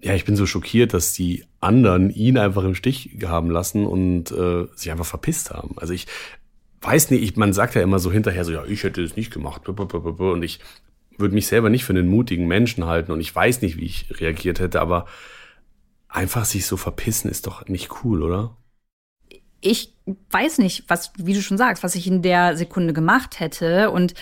[0.00, 4.30] ja, ich bin so schockiert, dass die anderen ihn einfach im Stich haben lassen und
[4.30, 5.76] äh, sich einfach verpisst haben.
[5.78, 6.06] Also ich
[6.82, 9.32] weiß nicht, ich, man sagt ja immer so hinterher so, ja, ich hätte es nicht
[9.32, 9.68] gemacht.
[9.68, 10.60] Und ich
[11.18, 14.20] würde mich selber nicht für einen mutigen Menschen halten und ich weiß nicht, wie ich
[14.20, 15.06] reagiert hätte, aber
[16.16, 18.56] einfach sich so verpissen ist doch nicht cool, oder?
[19.60, 19.94] Ich
[20.30, 23.90] weiß nicht, was, wie du schon sagst, was ich in der Sekunde gemacht hätte.
[23.90, 24.14] Und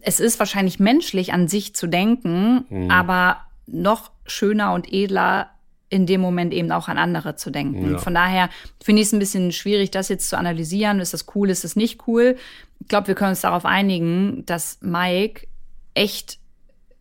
[0.00, 2.90] es ist wahrscheinlich menschlich an sich zu denken, mhm.
[2.90, 5.50] aber noch schöner und edler
[5.88, 7.92] in dem Moment eben auch an andere zu denken.
[7.92, 7.98] Ja.
[7.98, 8.48] Von daher
[8.82, 11.00] finde ich es ein bisschen schwierig, das jetzt zu analysieren.
[11.00, 12.36] Ist das cool, ist das nicht cool?
[12.80, 15.46] Ich glaube, wir können uns darauf einigen, dass Mike
[15.94, 16.38] echt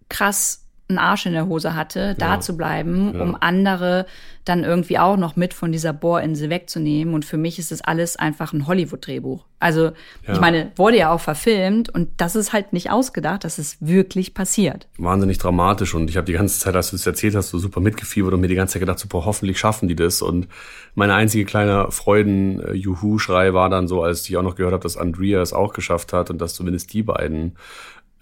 [0.09, 2.39] krass einen Arsch in der Hose hatte, da ja.
[2.39, 3.21] zu bleiben, ja.
[3.21, 4.07] um andere
[4.43, 7.13] dann irgendwie auch noch mit von dieser Bohrinsel wegzunehmen.
[7.13, 9.45] Und für mich ist das alles einfach ein Hollywood-Drehbuch.
[9.59, 9.91] Also,
[10.27, 10.33] ja.
[10.33, 14.33] ich meine, wurde ja auch verfilmt und das ist halt nicht ausgedacht, das ist wirklich
[14.33, 14.87] passiert.
[14.97, 17.81] Wahnsinnig dramatisch und ich habe die ganze Zeit, als du es erzählt hast, so super
[17.81, 20.23] mitgefiebert und mir die ganze Zeit gedacht, super, hoffentlich schaffen die das.
[20.23, 20.47] Und
[20.95, 25.41] meine einzige kleine Freuden-Juhu-Schrei war dann so, als ich auch noch gehört habe, dass Andrea
[25.41, 27.57] es auch geschafft hat und dass zumindest die beiden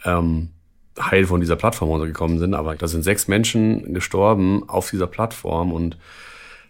[0.04, 0.50] ähm,
[1.00, 2.54] heil von dieser Plattform runtergekommen sind.
[2.54, 5.98] Aber da sind sechs Menschen gestorben auf dieser Plattform und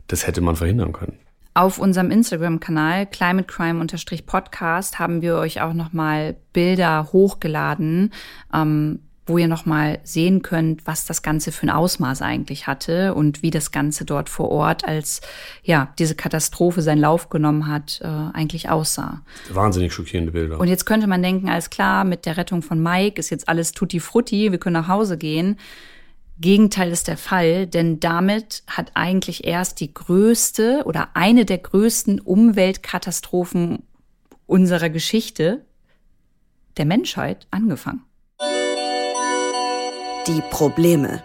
[0.08, 1.18] das hätte man verhindern können.
[1.54, 8.14] Auf unserem Instagram-Kanal climatecrime-podcast haben wir euch auch nochmal Bilder hochgeladen,
[8.54, 13.44] ähm, wo ihr nochmal sehen könnt, was das Ganze für ein Ausmaß eigentlich hatte und
[13.44, 15.22] wie das Ganze dort vor Ort, als
[15.64, 19.22] ja diese Katastrophe seinen Lauf genommen hat, äh, eigentlich aussah.
[19.50, 20.60] Wahnsinnig schockierende Bilder.
[20.60, 23.74] Und jetzt könnte man denken, alles klar, mit der Rettung von Mike ist jetzt alles
[23.74, 25.58] tutti frutti, wir können nach Hause gehen.
[26.40, 32.20] Gegenteil ist der Fall, denn damit hat eigentlich erst die größte oder eine der größten
[32.20, 33.84] Umweltkatastrophen
[34.46, 35.66] unserer Geschichte
[36.78, 38.07] der Menschheit angefangen
[40.28, 41.24] die Probleme.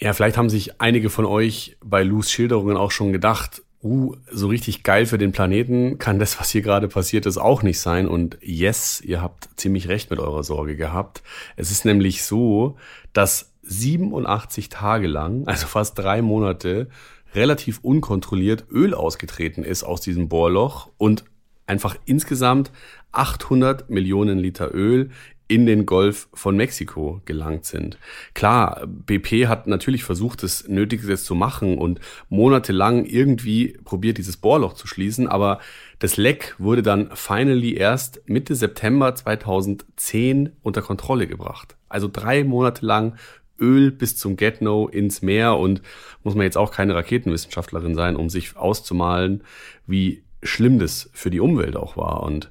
[0.00, 4.48] Ja, vielleicht haben sich einige von euch bei Lus Schilderungen auch schon gedacht, uh, so
[4.48, 8.08] richtig geil für den Planeten kann das, was hier gerade passiert ist, auch nicht sein.
[8.08, 11.22] Und yes, ihr habt ziemlich recht mit eurer Sorge gehabt.
[11.56, 12.76] Es ist nämlich so,
[13.12, 16.88] dass 87 Tage lang, also fast drei Monate,
[17.34, 21.24] relativ unkontrolliert Öl ausgetreten ist aus diesem Bohrloch und
[21.66, 22.72] einfach insgesamt
[23.12, 25.10] 800 Millionen Liter Öl
[25.48, 27.98] in den Golf von Mexiko gelangt sind.
[28.34, 34.36] Klar, BP hat natürlich versucht, das Nötige jetzt zu machen und monatelang irgendwie probiert, dieses
[34.36, 35.58] Bohrloch zu schließen, aber
[35.98, 41.76] das Leck wurde dann finally erst Mitte September 2010 unter Kontrolle gebracht.
[41.88, 43.16] Also drei Monate lang
[43.58, 45.82] Öl bis zum Get-No ins Meer und
[46.22, 49.42] muss man jetzt auch keine Raketenwissenschaftlerin sein, um sich auszumalen,
[49.86, 52.22] wie schlimm das für die Umwelt auch war.
[52.22, 52.50] Und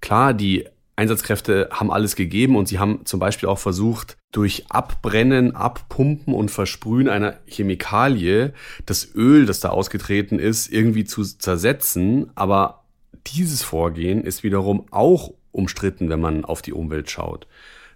[0.00, 0.66] klar, die
[0.98, 6.50] Einsatzkräfte haben alles gegeben und sie haben zum Beispiel auch versucht, durch Abbrennen, Abpumpen und
[6.50, 8.52] Versprühen einer Chemikalie
[8.84, 12.32] das Öl, das da ausgetreten ist, irgendwie zu zersetzen.
[12.34, 12.82] Aber
[13.28, 17.46] dieses Vorgehen ist wiederum auch umstritten, wenn man auf die Umwelt schaut.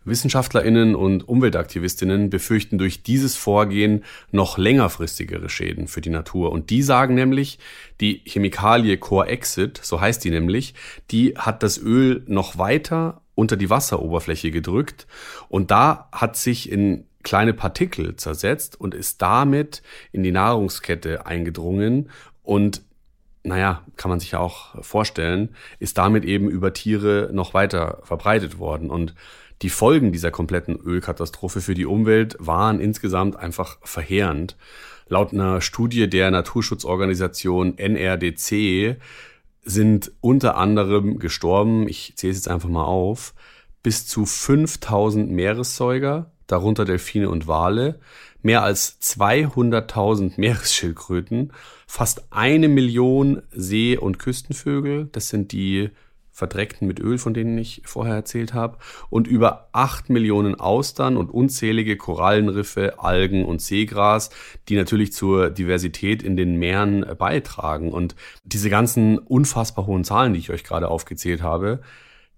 [0.05, 6.53] Wissenschaftlerinnen und Umweltaktivistinnen befürchten durch dieses Vorgehen noch längerfristigere Schäden für die Natur.
[6.53, 7.59] Und die sagen nämlich,
[8.01, 10.75] die Chemikalie Core-Exit, so heißt die nämlich,
[11.11, 15.07] die hat das Öl noch weiter unter die Wasseroberfläche gedrückt
[15.49, 22.11] und da hat sich in kleine Partikel zersetzt und ist damit in die Nahrungskette eingedrungen
[22.43, 22.83] und
[23.45, 28.59] naja, kann man sich ja auch vorstellen, ist damit eben über Tiere noch weiter verbreitet
[28.59, 28.89] worden.
[28.89, 29.15] Und
[29.63, 34.57] die Folgen dieser kompletten Ölkatastrophe für die Umwelt waren insgesamt einfach verheerend.
[35.09, 38.97] Laut einer Studie der Naturschutzorganisation NRDC
[39.63, 43.35] sind unter anderem gestorben, ich zähle es jetzt einfach mal auf,
[43.83, 48.01] bis zu 5000 Meeressäuger, darunter Delfine und Wale,
[48.43, 51.53] mehr als 200.000 Meeresschildkröten,
[51.87, 55.91] fast eine Million See- und Küstenvögel, das sind die
[56.33, 58.79] verdreckten mit Öl, von denen ich vorher erzählt habe,
[59.11, 64.31] und über acht Millionen Austern und unzählige Korallenriffe, Algen und Seegras,
[64.69, 67.93] die natürlich zur Diversität in den Meeren beitragen.
[67.93, 71.81] Und diese ganzen unfassbar hohen Zahlen, die ich euch gerade aufgezählt habe,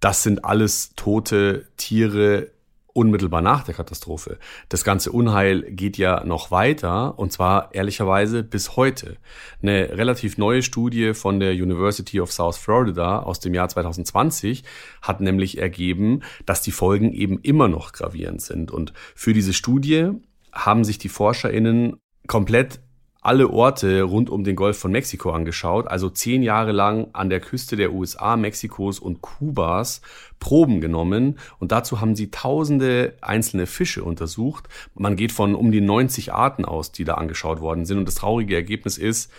[0.01, 2.51] das sind alles tote Tiere,
[2.95, 4.39] unmittelbar nach der Katastrophe.
[4.71, 9.19] Das ganze Unheil geht ja noch weiter und zwar ehrlicherweise bis heute.
[9.61, 14.65] Eine relativ neue Studie von der University of South Florida aus dem Jahr 2020
[15.03, 18.71] hat nämlich ergeben, dass die Folgen eben immer noch gravierend sind.
[18.71, 20.13] Und für diese Studie
[20.53, 22.81] haben sich die ForscherInnen komplett
[23.25, 27.41] alle Orte rund um den Golf von Mexiko angeschaut, also zehn Jahre lang an der
[27.41, 30.03] Küste der USA, Mexikos und Kubas
[30.41, 34.69] Proben genommen und dazu haben sie tausende einzelne Fische untersucht.
[34.95, 38.17] Man geht von um die 90 Arten aus, die da angeschaut worden sind und das
[38.17, 39.33] traurige Ergebnis ist,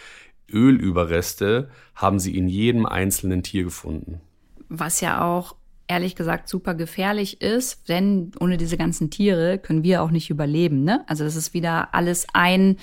[0.51, 4.19] Ölüberreste haben sie in jedem einzelnen Tier gefunden.
[4.67, 5.55] Was ja auch
[5.87, 10.83] ehrlich gesagt super gefährlich ist, denn ohne diese ganzen Tiere können wir auch nicht überleben.
[10.83, 11.03] Ne?
[11.07, 12.77] Also das ist wieder alles ein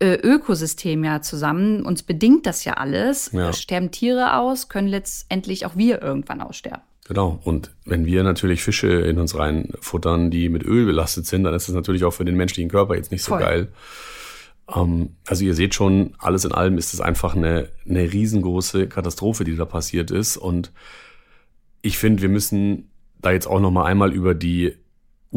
[0.00, 1.84] Ökosystem ja zusammen.
[1.84, 3.30] Uns bedingt das ja alles.
[3.32, 3.52] Ja.
[3.52, 6.82] Sterben Tiere aus, können letztendlich auch wir irgendwann aussterben.
[7.08, 7.40] Genau.
[7.44, 11.68] Und wenn wir natürlich Fische in uns reinfuttern, die mit Öl belastet sind, dann ist
[11.68, 13.40] das natürlich auch für den menschlichen Körper jetzt nicht so Voll.
[13.40, 13.68] geil.
[14.74, 19.44] Ähm, also ihr seht schon, alles in allem ist es einfach eine, eine riesengroße Katastrophe,
[19.44, 20.36] die da passiert ist.
[20.36, 20.72] Und
[21.80, 22.90] ich finde, wir müssen
[23.20, 24.74] da jetzt auch noch mal einmal über die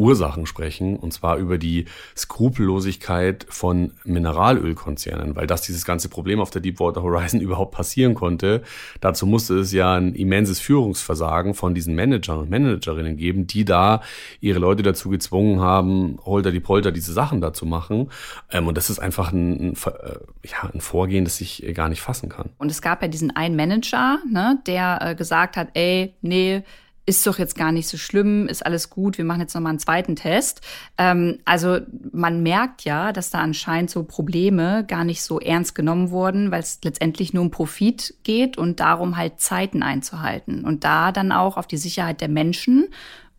[0.00, 1.84] Ursachen sprechen, und zwar über die
[2.16, 8.62] Skrupellosigkeit von Mineralölkonzernen, weil das dieses ganze Problem auf der Deepwater Horizon überhaupt passieren konnte.
[9.00, 14.00] Dazu musste es ja ein immenses Führungsversagen von diesen Managern und Managerinnen geben, die da
[14.40, 18.10] ihre Leute dazu gezwungen haben, holter die Polter diese Sachen da zu machen.
[18.50, 22.00] Ähm, und das ist einfach ein, ein, äh, ja, ein Vorgehen, das ich gar nicht
[22.00, 22.48] fassen kann.
[22.58, 26.62] Und es gab ja diesen einen Manager, ne, der äh, gesagt hat, ey, nee,
[27.10, 29.80] ist doch jetzt gar nicht so schlimm, ist alles gut, wir machen jetzt nochmal einen
[29.80, 30.60] zweiten Test.
[30.96, 31.80] Ähm, also
[32.12, 36.60] man merkt ja, dass da anscheinend so Probleme gar nicht so ernst genommen wurden, weil
[36.60, 40.64] es letztendlich nur um Profit geht und darum halt Zeiten einzuhalten.
[40.64, 42.86] Und da dann auch auf die Sicherheit der Menschen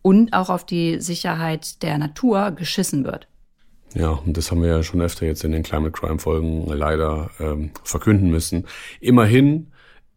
[0.02, 3.26] und auch auf die Sicherheit der Natur geschissen wird.
[3.94, 7.30] Ja, und das haben wir ja schon öfter jetzt in den Climate Crime Folgen leider
[7.40, 8.66] ähm, verkünden müssen.
[9.00, 9.71] Immerhin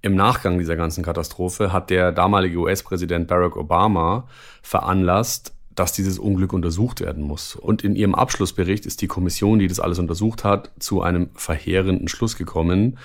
[0.06, 4.28] im Nachgang dieser ganzen Katastrophe hat der damalige US-Präsident Barack Obama
[4.62, 7.56] veranlasst, dass dieses Unglück untersucht werden muss.
[7.56, 12.08] Und in ihrem Abschlussbericht ist die Kommission, die das alles untersucht hat, zu einem verheerenden
[12.08, 13.00] Schluss gekommen.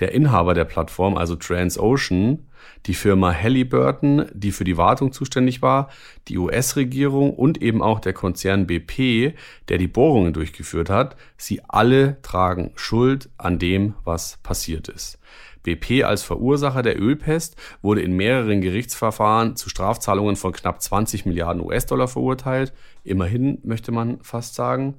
[0.00, 2.40] Der Inhaber der Plattform, also Transocean,
[2.86, 5.88] die Firma Halliburton, die für die Wartung zuständig war,
[6.26, 9.34] die US-Regierung und eben auch der Konzern BP,
[9.68, 15.20] der die Bohrungen durchgeführt hat, sie alle tragen Schuld an dem, was passiert ist.
[15.62, 21.62] BP als Verursacher der Ölpest wurde in mehreren Gerichtsverfahren zu Strafzahlungen von knapp 20 Milliarden
[21.62, 22.72] US-Dollar verurteilt.
[23.04, 24.96] Immerhin möchte man fast sagen.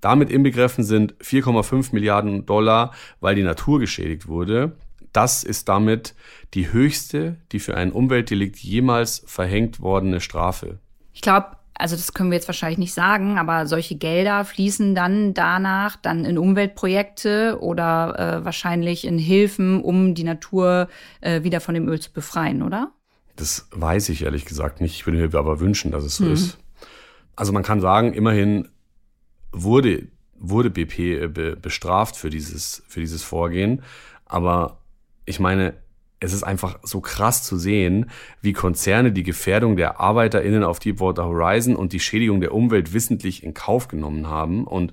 [0.00, 4.76] Damit inbegriffen sind 4,5 Milliarden Dollar, weil die Natur geschädigt wurde.
[5.12, 6.14] Das ist damit
[6.54, 10.78] die höchste, die für ein Umweltdelikt jemals verhängt worden Strafe.
[11.12, 15.34] Ich glaube, also das können wir jetzt wahrscheinlich nicht sagen, aber solche Gelder fließen dann
[15.34, 20.88] danach dann in Umweltprojekte oder äh, wahrscheinlich in Hilfen, um die Natur
[21.20, 22.92] äh, wieder von dem Öl zu befreien, oder?
[23.36, 24.94] Das weiß ich ehrlich gesagt nicht.
[24.94, 26.32] Ich würde mir aber wünschen, dass es so mhm.
[26.32, 26.58] ist.
[27.34, 28.68] Also man kann sagen, immerhin
[29.52, 30.08] wurde,
[30.38, 33.82] wurde BP äh, be, bestraft für dieses, für dieses Vorgehen.
[34.26, 34.78] Aber
[35.24, 35.74] ich meine,
[36.22, 38.10] es ist einfach so krass zu sehen,
[38.40, 43.42] wie Konzerne die Gefährdung der ArbeiterInnen auf Deepwater Horizon und die Schädigung der Umwelt wissentlich
[43.42, 44.64] in Kauf genommen haben.
[44.64, 44.92] Und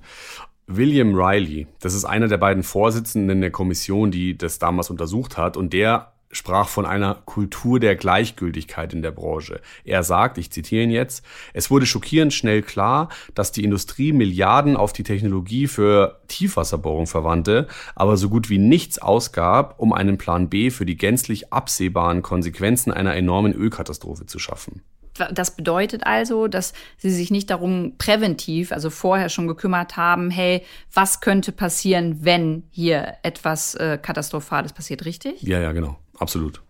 [0.66, 5.56] William Riley, das ist einer der beiden Vorsitzenden der Kommission, die das damals untersucht hat,
[5.56, 9.60] und der sprach von einer Kultur der Gleichgültigkeit in der Branche.
[9.84, 14.76] Er sagt, ich zitiere ihn jetzt, es wurde schockierend schnell klar, dass die Industrie Milliarden
[14.76, 20.48] auf die Technologie für Tiefwasserbohrung verwandte, aber so gut wie nichts ausgab, um einen Plan
[20.48, 24.82] B für die gänzlich absehbaren Konsequenzen einer enormen Ölkatastrophe zu schaffen.
[25.32, 30.64] Das bedeutet also, dass sie sich nicht darum präventiv, also vorher schon gekümmert haben, hey,
[30.94, 35.42] was könnte passieren, wenn hier etwas äh, Katastrophales passiert, richtig?
[35.42, 35.98] Ja, ja, genau.
[36.20, 36.62] Absolut.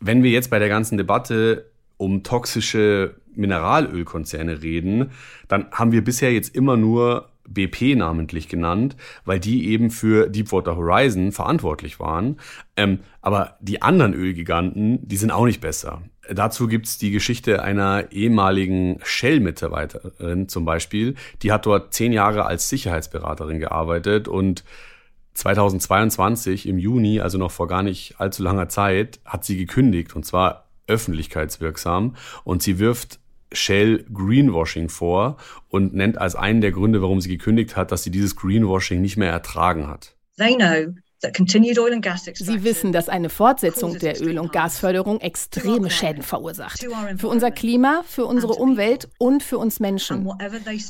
[0.00, 5.12] Wenn wir jetzt bei der ganzen Debatte um toxische Mineralölkonzerne reden,
[5.48, 10.76] dann haben wir bisher jetzt immer nur BP namentlich genannt, weil die eben für Deepwater
[10.76, 12.38] Horizon verantwortlich waren.
[12.76, 16.02] Ähm, aber die anderen Ölgiganten, die sind auch nicht besser.
[16.28, 21.14] Dazu gibt's die Geschichte einer ehemaligen Shell-Mitarbeiterin zum Beispiel.
[21.42, 24.64] Die hat dort zehn Jahre als Sicherheitsberaterin gearbeitet und
[25.36, 30.24] 2022 im Juni, also noch vor gar nicht allzu langer Zeit, hat sie gekündigt und
[30.24, 33.20] zwar öffentlichkeitswirksam und sie wirft
[33.52, 35.36] Shell Greenwashing vor
[35.68, 39.16] und nennt als einen der Gründe, warum sie gekündigt hat, dass sie dieses Greenwashing nicht
[39.16, 40.16] mehr ertragen hat.
[40.36, 46.86] They know Sie wissen, dass eine Fortsetzung der Öl- und Gasförderung extreme Schäden verursacht.
[47.16, 50.30] Für unser Klima, für unsere Umwelt und für uns Menschen.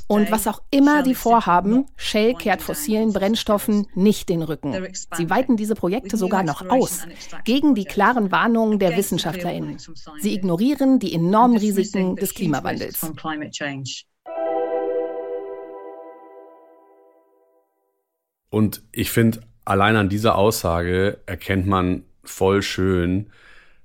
[0.08, 4.88] Und was auch immer die vorhaben, Shell kehrt fossilen Brennstoffen nicht den Rücken.
[5.16, 7.06] Sie weiten diese Projekte sogar noch aus,
[7.44, 9.78] gegen die klaren Warnungen der WissenschaftlerInnen.
[10.18, 13.00] Sie ignorieren die enormen Risiken des Klimawandels.
[18.50, 23.26] Und ich finde, allein an dieser Aussage erkennt man voll schön,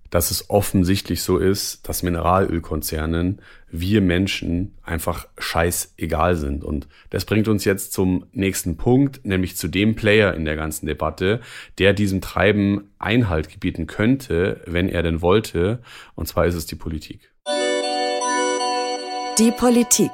[0.10, 6.66] dass es offensichtlich so ist, dass Mineralölkonzernen, wir Menschen einfach scheißegal sind.
[6.66, 10.86] Und das bringt uns jetzt zum nächsten Punkt, nämlich zu dem Player in der ganzen
[10.86, 11.40] Debatte,
[11.78, 15.82] der diesem Treiben Einhalt gebieten könnte, wenn er denn wollte.
[16.16, 17.32] Und zwar ist es die Politik.
[19.40, 20.12] Die Politik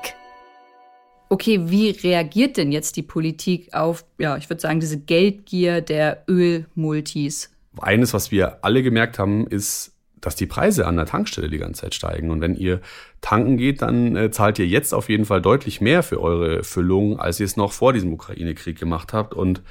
[1.29, 6.23] okay, wie reagiert denn jetzt die Politik auf, ja, ich würde sagen, diese Geldgier der
[6.27, 7.51] Ölmultis?
[7.79, 11.81] Eines, was wir alle gemerkt haben, ist, dass die Preise an der Tankstelle die ganze
[11.81, 12.31] Zeit steigen.
[12.31, 12.81] Und wenn ihr
[13.21, 17.19] tanken geht, dann äh, zahlt ihr jetzt auf jeden Fall deutlich mehr für eure Füllung,
[17.19, 19.33] als ihr es noch vor diesem Ukraine-Krieg gemacht habt.
[19.33, 19.61] Und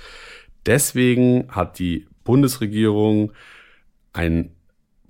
[0.64, 3.32] deswegen hat die Bundesregierung
[4.12, 4.52] ein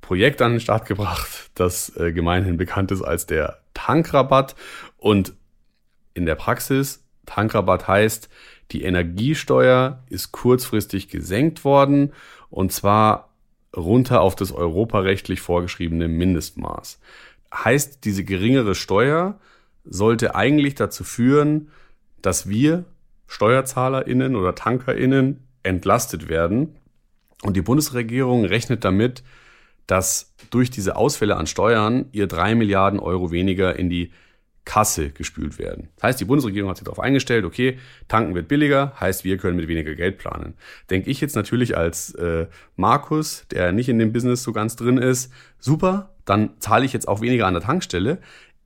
[0.00, 4.54] Projekt an den Start gebracht, das äh, gemeinhin bekannt ist als der Tankrabatt.
[4.96, 5.34] Und
[6.16, 8.30] in der Praxis, Tankrabatt heißt,
[8.72, 12.12] die Energiesteuer ist kurzfristig gesenkt worden
[12.48, 13.34] und zwar
[13.76, 16.98] runter auf das europarechtlich vorgeschriebene Mindestmaß.
[17.52, 19.38] Heißt, diese geringere Steuer
[19.84, 21.68] sollte eigentlich dazu führen,
[22.22, 22.84] dass wir
[23.28, 26.76] SteuerzahlerInnen oder TankerInnen entlastet werden.
[27.42, 29.22] Und die Bundesregierung rechnet damit,
[29.86, 34.12] dass durch diese Ausfälle an Steuern ihr drei Milliarden Euro weniger in die
[34.66, 35.88] Kasse gespült werden.
[35.96, 39.56] Das heißt, die Bundesregierung hat sich darauf eingestellt, okay, tanken wird billiger, heißt, wir können
[39.56, 40.54] mit weniger Geld planen.
[40.90, 44.98] Denke ich jetzt natürlich als äh, Markus, der nicht in dem Business so ganz drin
[44.98, 48.18] ist, super, dann zahle ich jetzt auch weniger an der Tankstelle.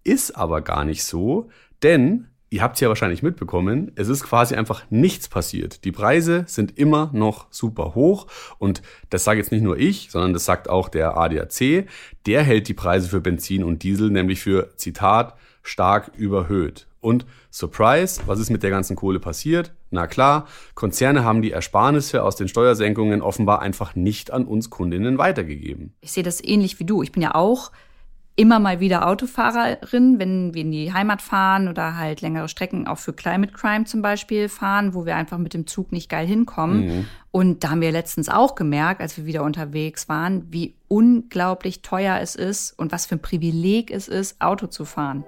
[0.03, 1.51] Ist aber gar nicht so,
[1.83, 5.85] denn ihr habt es ja wahrscheinlich mitbekommen, es ist quasi einfach nichts passiert.
[5.85, 8.27] Die Preise sind immer noch super hoch
[8.59, 8.81] und
[9.11, 11.87] das sage jetzt nicht nur ich, sondern das sagt auch der ADAC.
[12.25, 16.87] Der hält die Preise für Benzin und Diesel nämlich für, Zitat, stark überhöht.
[17.01, 19.73] Und Surprise, was ist mit der ganzen Kohle passiert?
[19.91, 25.19] Na klar, Konzerne haben die Ersparnisse aus den Steuersenkungen offenbar einfach nicht an uns Kundinnen
[25.19, 25.95] weitergegeben.
[26.03, 27.03] Ich sehe das ähnlich wie du.
[27.03, 27.73] Ich bin ja auch
[28.37, 32.99] immer mal wieder Autofahrerin, wenn wir in die Heimat fahren oder halt längere Strecken auch
[32.99, 36.87] für Climate Crime zum Beispiel fahren, wo wir einfach mit dem Zug nicht geil hinkommen.
[36.87, 37.07] Mhm.
[37.33, 42.19] Und da haben wir letztens auch gemerkt, als wir wieder unterwegs waren, wie unglaublich teuer
[42.21, 45.25] es ist und was für ein Privileg es ist, Auto zu fahren.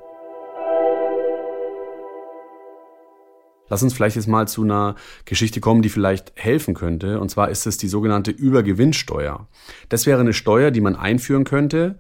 [3.73, 7.19] Lass uns vielleicht jetzt mal zu einer Geschichte kommen, die vielleicht helfen könnte.
[7.19, 9.49] Und zwar ist es die sogenannte Übergewinnsteuer.
[9.89, 11.99] Das wäre eine Steuer, die man einführen könnte,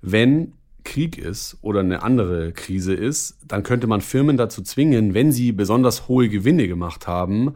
[0.00, 5.30] wenn Krieg ist oder eine andere Krise ist, dann könnte man Firmen dazu zwingen, wenn
[5.30, 7.54] sie besonders hohe Gewinne gemacht haben,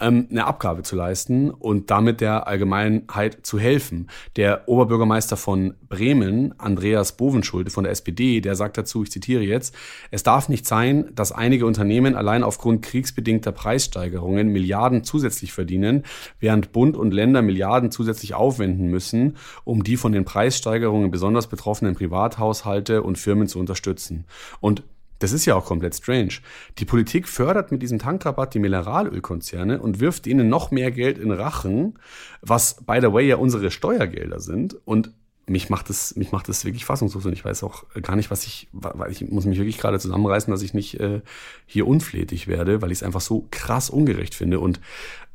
[0.00, 4.08] ähm, eine Abgabe zu leisten und damit der Allgemeinheit zu helfen.
[4.36, 9.74] Der Oberbürgermeister von Bremen, Andreas Bovenschulte von der SPD, der sagt dazu, ich zitiere jetzt,
[10.10, 16.04] es darf nicht sein, dass einige Unternehmen allein aufgrund kriegsbedingter Preissteigerungen Milliarden zusätzlich verdienen,
[16.38, 21.94] während Bund und Länder Milliarden zusätzlich aufwenden müssen, um die von den Preissteigerungen besonders betroffenen
[21.94, 24.24] Privathaushalte und Firmen zu unterstützen.
[24.60, 24.82] Und
[25.20, 26.34] das ist ja auch komplett strange.
[26.78, 31.30] Die Politik fördert mit diesem Tankrabatt die Mineralölkonzerne und wirft ihnen noch mehr Geld in
[31.30, 31.98] Rachen,
[32.40, 34.76] was by the way ja unsere Steuergelder sind.
[34.84, 35.12] Und
[35.46, 38.44] mich macht es mich macht es wirklich fassungslos und ich weiß auch gar nicht, was
[38.44, 41.20] ich, weil ich muss mich wirklich gerade zusammenreißen, dass ich nicht äh,
[41.66, 44.60] hier unflätig werde, weil ich es einfach so krass ungerecht finde.
[44.60, 44.80] Und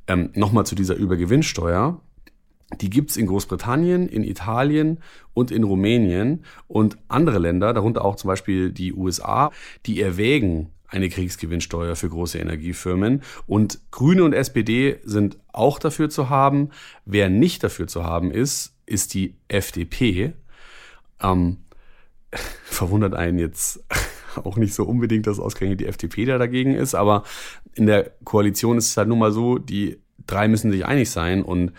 [0.07, 2.01] ähm, nochmal zu dieser Übergewinnsteuer.
[2.81, 4.99] Die gibt's in Großbritannien, in Italien
[5.33, 9.51] und in Rumänien und andere Länder, darunter auch zum Beispiel die USA,
[9.85, 13.21] die erwägen eine Kriegsgewinnsteuer für große Energiefirmen.
[13.47, 16.69] Und Grüne und SPD sind auch dafür zu haben.
[17.05, 20.33] Wer nicht dafür zu haben ist, ist die FDP.
[21.21, 21.57] Ähm,
[22.65, 23.83] verwundert einen jetzt
[24.43, 27.23] auch nicht so unbedingt, dass ausgerechnet die FDP da dagegen ist, aber
[27.73, 31.43] in der Koalition ist es halt nun mal so, die drei müssen sich einig sein
[31.43, 31.71] und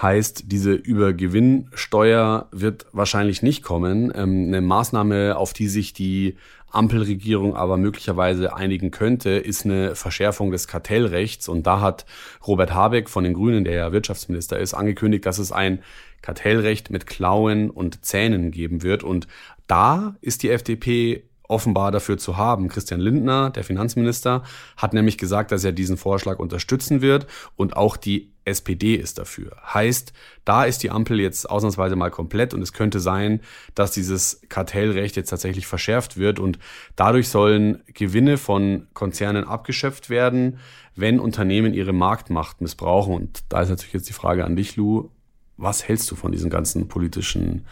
[0.00, 4.12] heißt, diese Übergewinnsteuer wird wahrscheinlich nicht kommen.
[4.14, 6.36] Ähm, eine Maßnahme, auf die sich die
[6.74, 11.48] Ampelregierung aber möglicherweise einigen könnte, ist eine Verschärfung des Kartellrechts.
[11.48, 12.04] Und da hat
[12.46, 15.80] Robert Habeck von den Grünen, der ja Wirtschaftsminister ist, angekündigt, dass es ein
[16.20, 19.04] Kartellrecht mit Klauen und Zähnen geben wird.
[19.04, 19.28] Und
[19.66, 22.68] da ist die FDP offenbar dafür zu haben.
[22.68, 24.42] Christian Lindner, der Finanzminister,
[24.76, 27.26] hat nämlich gesagt, dass er diesen Vorschlag unterstützen wird
[27.56, 29.56] und auch die SPD ist dafür.
[29.72, 30.12] Heißt,
[30.44, 33.40] da ist die Ampel jetzt ausnahmsweise mal komplett und es könnte sein,
[33.74, 36.58] dass dieses Kartellrecht jetzt tatsächlich verschärft wird und
[36.96, 40.58] dadurch sollen Gewinne von Konzernen abgeschöpft werden,
[40.94, 43.14] wenn Unternehmen ihre Marktmacht missbrauchen.
[43.14, 45.10] Und da ist natürlich jetzt die Frage an dich, Lou,
[45.56, 47.66] was hältst du von diesen ganzen politischen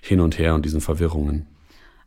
[0.00, 1.46] Hin und Her und diesen Verwirrungen?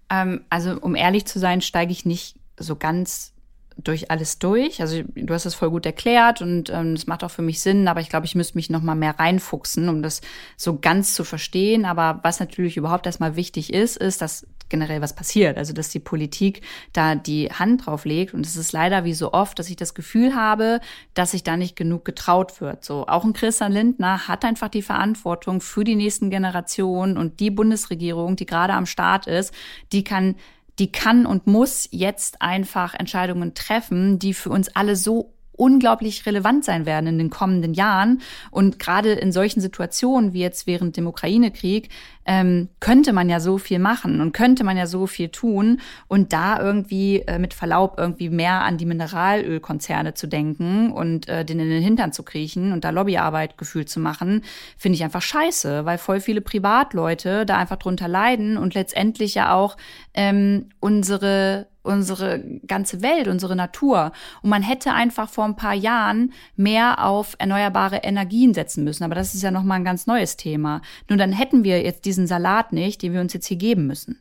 [0.10, 3.34] Ähm, also um ehrlich zu sein, steige ich nicht so ganz
[3.78, 4.82] durch alles durch.
[4.82, 7.62] Also du hast es voll gut erklärt und ähm, es ähm, macht auch für mich
[7.62, 10.22] Sinn, aber ich glaube, ich müsste mich noch mal mehr reinfuchsen, um das
[10.56, 11.86] so ganz zu verstehen.
[11.86, 15.58] Aber was natürlich überhaupt erstmal wichtig ist, ist, dass generell was passiert.
[15.58, 16.62] Also dass die Politik
[16.94, 18.34] da die Hand drauf legt.
[18.34, 20.80] Und es ist leider wie so oft, dass ich das Gefühl habe,
[21.14, 22.84] dass sich da nicht genug getraut wird.
[22.84, 27.52] So auch ein Christian Lindner hat einfach die Verantwortung für die nächsten Generationen und die
[27.52, 29.54] Bundesregierung, die gerade am Start ist,
[29.92, 30.36] die kann
[30.80, 36.66] die kann und muss jetzt einfach Entscheidungen treffen, die für uns alle so unglaublich relevant
[36.66, 38.22] sein werden in den kommenden Jahren.
[38.52, 41.90] Und gerade in solchen Situationen wie jetzt während dem Ukraine-Krieg
[42.26, 46.34] ähm, könnte man ja so viel machen und könnte man ja so viel tun und
[46.34, 51.62] da irgendwie äh, mit Verlaub irgendwie mehr an die Mineralölkonzerne zu denken und äh, denen
[51.62, 54.42] in den Hintern zu kriechen und da Lobbyarbeit gefühlt zu machen,
[54.78, 59.54] finde ich einfach scheiße, weil voll viele Privatleute da einfach drunter leiden und letztendlich ja
[59.54, 59.78] auch
[60.16, 64.12] ähm, unsere unsere ganze Welt, unsere Natur.
[64.42, 69.04] Und man hätte einfach vor ein paar Jahren mehr auf erneuerbare Energien setzen müssen.
[69.04, 70.82] Aber das ist ja nochmal ein ganz neues Thema.
[71.10, 74.20] Nur dann hätten wir jetzt diesen Salat nicht, den wir uns jetzt hier geben müssen.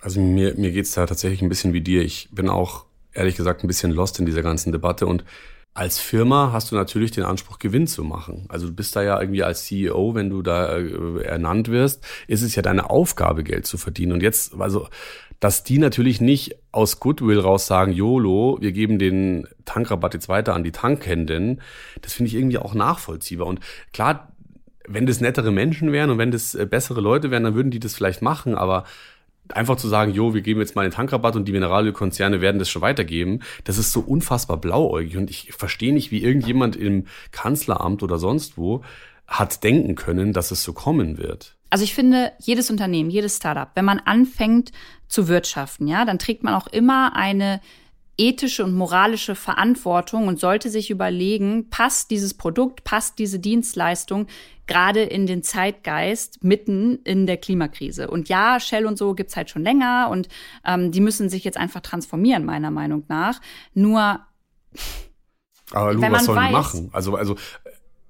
[0.00, 2.02] Also mir, mir geht's da tatsächlich ein bisschen wie dir.
[2.02, 5.24] Ich bin auch ehrlich gesagt ein bisschen lost in dieser ganzen Debatte und
[5.76, 8.46] als Firma hast du natürlich den Anspruch, Gewinn zu machen.
[8.48, 12.42] Also du bist da ja irgendwie als CEO, wenn du da äh, ernannt wirst, ist
[12.42, 14.12] es ja deine Aufgabe, Geld zu verdienen.
[14.12, 14.88] Und jetzt, also,
[15.40, 20.54] dass die natürlich nicht aus Goodwill raus sagen, YOLO, wir geben den Tankrabatt jetzt weiter
[20.54, 21.60] an die Tankhänden,
[22.02, 23.46] das finde ich irgendwie auch nachvollziehbar.
[23.46, 23.60] Und
[23.92, 24.32] klar,
[24.86, 27.80] wenn das nettere Menschen wären und wenn das äh, bessere Leute wären, dann würden die
[27.80, 28.84] das vielleicht machen, aber
[29.48, 32.70] einfach zu sagen, jo, wir geben jetzt mal den Tankrabatt und die Mineralölkonzerne werden das
[32.70, 38.02] schon weitergeben, das ist so unfassbar blauäugig und ich verstehe nicht, wie irgendjemand im Kanzleramt
[38.02, 38.82] oder sonst wo
[39.26, 41.53] hat denken können, dass es so kommen wird.
[41.70, 44.72] Also ich finde, jedes Unternehmen, jedes Startup, wenn man anfängt
[45.08, 47.60] zu wirtschaften, ja, dann trägt man auch immer eine
[48.16, 54.28] ethische und moralische Verantwortung und sollte sich überlegen, passt dieses Produkt, passt diese Dienstleistung
[54.66, 58.08] gerade in den Zeitgeist mitten in der Klimakrise.
[58.08, 60.28] Und ja, Shell und so gibt's halt schon länger und
[60.64, 63.40] ähm, die müssen sich jetzt einfach transformieren, meiner Meinung nach.
[63.74, 64.20] Nur
[65.72, 66.90] aber Lu, was sollen die machen?
[66.92, 67.36] Also, also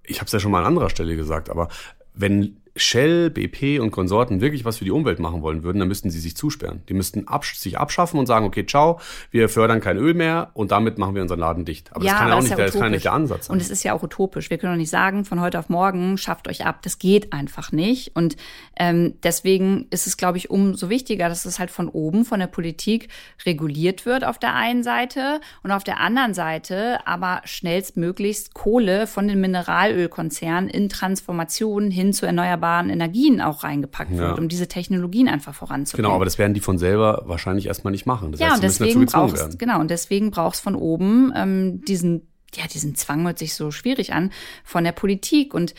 [0.04, 1.68] ich habe es ja schon mal an anderer Stelle gesagt, aber
[2.12, 6.10] wenn Shell, BP und Konsorten wirklich was für die Umwelt machen wollen würden, dann müssten
[6.10, 6.82] sie sich zusperren.
[6.88, 8.98] Die müssten absch sich abschaffen und sagen, okay, ciao,
[9.30, 11.94] wir fördern kein Öl mehr und damit machen wir unseren Laden dicht.
[11.94, 13.54] Aber ja, das kann ja auch nicht, ja der, das kann nicht der Ansatz sein.
[13.54, 14.50] Und es ist ja auch utopisch.
[14.50, 16.80] Wir können doch nicht sagen, von heute auf morgen schafft euch ab.
[16.82, 18.16] Das geht einfach nicht.
[18.16, 18.36] Und
[18.76, 22.48] ähm, deswegen ist es, glaube ich, umso wichtiger, dass es halt von oben, von der
[22.48, 23.08] Politik
[23.46, 29.28] reguliert wird auf der einen Seite und auf der anderen Seite aber schnellstmöglichst Kohle von
[29.28, 34.18] den Mineralölkonzernen in Transformation hin zu erneuerbaren erneuerbaren Energien auch reingepackt ja.
[34.18, 36.06] wird, um diese Technologien einfach voranzubringen.
[36.06, 38.32] Genau, aber das werden die von selber wahrscheinlich erstmal nicht machen.
[38.32, 42.66] Das ja, heißt, und deswegen brauchst genau und deswegen brauchst von oben ähm, diesen ja
[42.72, 44.30] diesen Zwang hört sich so schwierig an
[44.64, 45.74] von der Politik und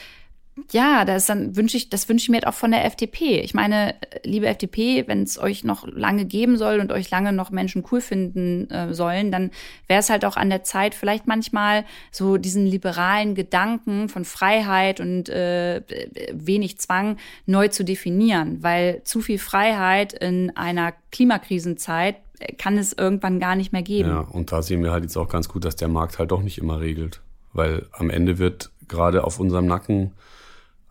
[0.72, 3.42] ja, das dann wünsche ich, das wünsche ich mir halt auch von der FDP.
[3.42, 3.94] Ich meine,
[4.24, 8.00] liebe FDP, wenn es euch noch lange geben soll und euch lange noch Menschen cool
[8.00, 9.52] finden äh, sollen, dann
[9.88, 15.02] wäre es halt auch an der Zeit, vielleicht manchmal so diesen liberalen Gedanken von Freiheit
[15.02, 15.82] und äh,
[16.32, 22.16] wenig Zwang neu zu definieren, weil zu viel Freiheit in einer Klimakrisenzeit
[22.58, 24.10] kann es irgendwann gar nicht mehr geben.
[24.10, 26.42] Ja, und da sehen wir halt jetzt auch ganz gut, dass der Markt halt doch
[26.42, 30.12] nicht immer regelt, weil am Ende wird gerade auf unserem Nacken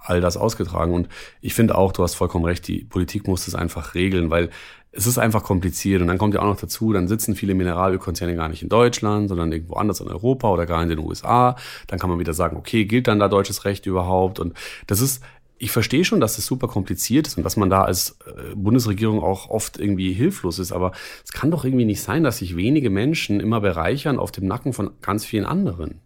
[0.05, 0.93] all das ausgetragen.
[0.93, 1.09] Und
[1.41, 4.51] ich finde auch, du hast vollkommen recht, die Politik muss das einfach regeln, weil
[4.93, 6.01] es ist einfach kompliziert.
[6.01, 9.29] Und dann kommt ja auch noch dazu, dann sitzen viele Mineralölkonzerne gar nicht in Deutschland,
[9.29, 11.57] sondern irgendwo anders in Europa oder gar in den USA.
[11.89, 14.39] Dann kann man wieder sagen, okay, gilt dann da deutsches Recht überhaupt?
[14.39, 14.55] Und
[14.87, 15.23] das ist,
[15.59, 19.23] ich verstehe schon, dass es super kompliziert ist und dass man da als äh, Bundesregierung
[19.23, 20.93] auch oft irgendwie hilflos ist, aber
[21.25, 24.73] es kann doch irgendwie nicht sein, dass sich wenige Menschen immer bereichern auf dem Nacken
[24.73, 26.01] von ganz vielen anderen.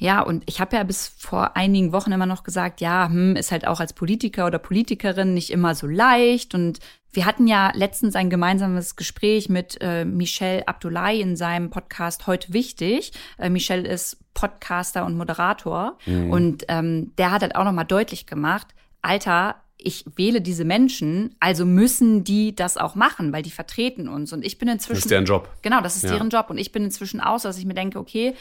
[0.00, 3.52] Ja, und ich habe ja bis vor einigen Wochen immer noch gesagt, ja, hm, ist
[3.52, 6.54] halt auch als Politiker oder Politikerin nicht immer so leicht.
[6.54, 6.78] Und
[7.12, 12.54] wir hatten ja letztens ein gemeinsames Gespräch mit äh, Michel Abdullahi in seinem Podcast Heute
[12.54, 13.12] Wichtig.
[13.38, 15.98] Äh, Michel ist Podcaster und Moderator.
[16.06, 16.30] Mhm.
[16.30, 18.68] Und ähm, der hat halt auch nochmal deutlich gemacht,
[19.02, 24.32] Alter, ich wähle diese Menschen, also müssen die das auch machen, weil die vertreten uns.
[24.32, 24.96] Und ich bin inzwischen.
[24.96, 25.50] Das ist deren Job.
[25.60, 26.12] Genau, das ist ja.
[26.12, 26.48] deren Job.
[26.48, 28.34] Und ich bin inzwischen aus, dass ich mir denke, okay,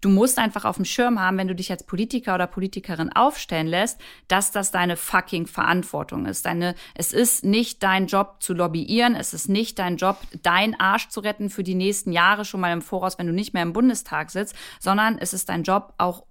[0.00, 3.66] Du musst einfach auf dem Schirm haben, wenn du dich als Politiker oder Politikerin aufstellen
[3.66, 6.46] lässt, dass das deine fucking Verantwortung ist.
[6.46, 11.08] Deine, es ist nicht dein Job zu lobbyieren, es ist nicht dein Job, deinen Arsch
[11.08, 13.74] zu retten für die nächsten Jahre schon mal im Voraus, wenn du nicht mehr im
[13.74, 16.24] Bundestag sitzt, sondern es ist dein Job auch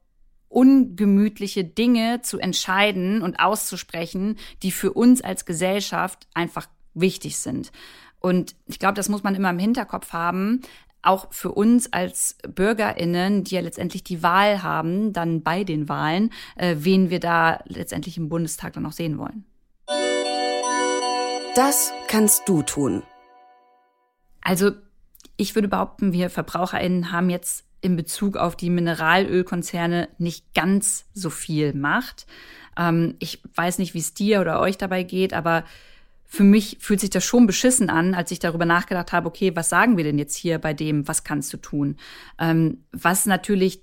[0.47, 7.71] ungemütliche Dinge zu entscheiden und auszusprechen, die für uns als Gesellschaft einfach wichtig sind.
[8.19, 10.61] Und ich glaube, das muss man immer im Hinterkopf haben,
[11.01, 16.31] auch für uns als BürgerInnen, die ja letztendlich die Wahl haben, dann bei den Wahlen,
[16.55, 19.45] äh, wen wir da letztendlich im Bundestag dann noch sehen wollen.
[21.55, 23.03] Das kannst du tun.
[24.41, 24.71] Also,
[25.35, 31.29] ich würde behaupten, wir VerbraucherInnen haben jetzt in Bezug auf die Mineralölkonzerne nicht ganz so
[31.29, 32.27] viel Macht.
[32.77, 35.63] Ähm, ich weiß nicht, wie es dir oder euch dabei geht, aber
[36.31, 39.67] für mich fühlt sich das schon beschissen an, als ich darüber nachgedacht habe, okay, was
[39.67, 41.97] sagen wir denn jetzt hier bei dem, was kannst du tun?
[42.37, 43.81] Ähm, was natürlich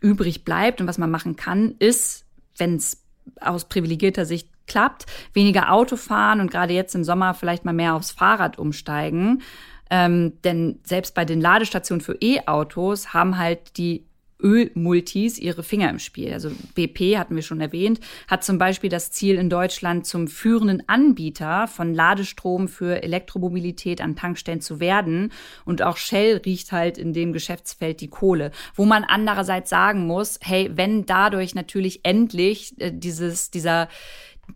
[0.00, 2.24] übrig bleibt und was man machen kann, ist,
[2.56, 3.04] wenn es
[3.40, 5.04] aus privilegierter Sicht klappt,
[5.34, 9.42] weniger Auto fahren und gerade jetzt im Sommer vielleicht mal mehr aufs Fahrrad umsteigen.
[9.90, 14.07] Ähm, denn selbst bei den Ladestationen für E-Autos haben halt die
[14.42, 16.32] Ölmultis ihre Finger im Spiel.
[16.32, 20.82] Also BP, hatten wir schon erwähnt, hat zum Beispiel das Ziel, in Deutschland zum führenden
[20.88, 25.32] Anbieter von Ladestrom für Elektromobilität an Tankstellen zu werden.
[25.64, 28.52] Und auch Shell riecht halt in dem Geschäftsfeld die Kohle.
[28.74, 33.88] Wo man andererseits sagen muss, hey, wenn dadurch natürlich endlich äh, dieses, dieser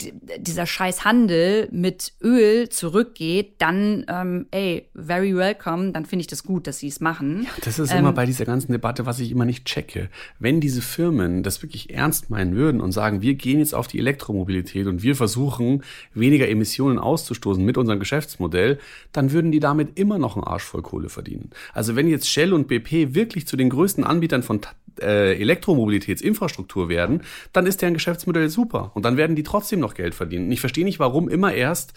[0.00, 6.44] dieser scheiß Handel mit Öl zurückgeht, dann, ähm, ey, very welcome, dann finde ich das
[6.44, 7.42] gut, dass sie es machen.
[7.44, 10.08] Ja, das ist ähm, immer bei dieser ganzen Debatte, was ich immer nicht checke.
[10.38, 13.98] Wenn diese Firmen das wirklich ernst meinen würden und sagen, wir gehen jetzt auf die
[13.98, 15.82] Elektromobilität und wir versuchen,
[16.14, 18.78] weniger Emissionen auszustoßen mit unserem Geschäftsmodell,
[19.12, 21.50] dann würden die damit immer noch einen Arsch voll Kohle verdienen.
[21.74, 24.60] Also wenn jetzt Shell und BP wirklich zu den größten Anbietern von
[25.00, 27.22] äh, Elektromobilitätsinfrastruktur werden,
[27.52, 28.92] dann ist deren Geschäftsmodell super.
[28.94, 30.46] Und dann werden die trotzdem noch Geld verdienen.
[30.46, 31.94] Und ich verstehe nicht, warum immer erst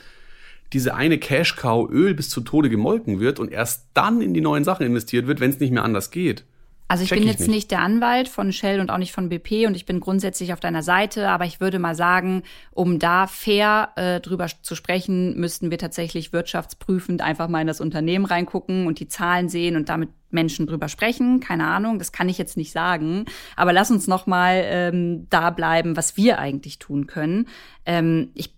[0.73, 4.63] diese eine Cash-Cow Öl bis zu Tode gemolken wird und erst dann in die neuen
[4.63, 6.43] Sachen investiert wird, wenn es nicht mehr anders geht.
[6.87, 7.49] Also ich Check bin jetzt nicht.
[7.49, 7.71] nicht.
[7.71, 10.83] der Anwalt von Shell und auch nicht von BP und ich bin grundsätzlich auf deiner
[10.83, 15.79] Seite, aber ich würde mal sagen, um da fair äh, drüber zu sprechen, müssten wir
[15.79, 20.67] tatsächlich wirtschaftsprüfend einfach mal in das Unternehmen reingucken und die Zahlen sehen und damit Menschen
[20.67, 21.39] drüber sprechen.
[21.39, 23.25] Keine Ahnung, das kann ich jetzt nicht sagen.
[23.55, 27.47] Aber lass uns noch mal ähm, da bleiben, was wir eigentlich tun können.
[27.85, 28.54] Ähm, ich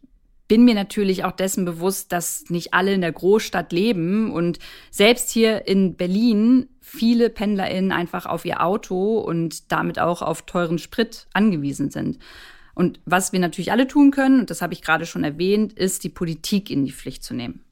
[0.48, 4.60] bin mir natürlich auch dessen bewusst, dass nicht alle in der Großstadt leben und
[4.92, 10.78] selbst hier in Berlin viele PendlerInnen einfach auf ihr Auto und damit auch auf teuren
[10.78, 12.18] Sprit angewiesen sind.
[12.76, 16.04] Und was wir natürlich alle tun können, und das habe ich gerade schon erwähnt, ist
[16.04, 17.67] die Politik in die Pflicht zu nehmen.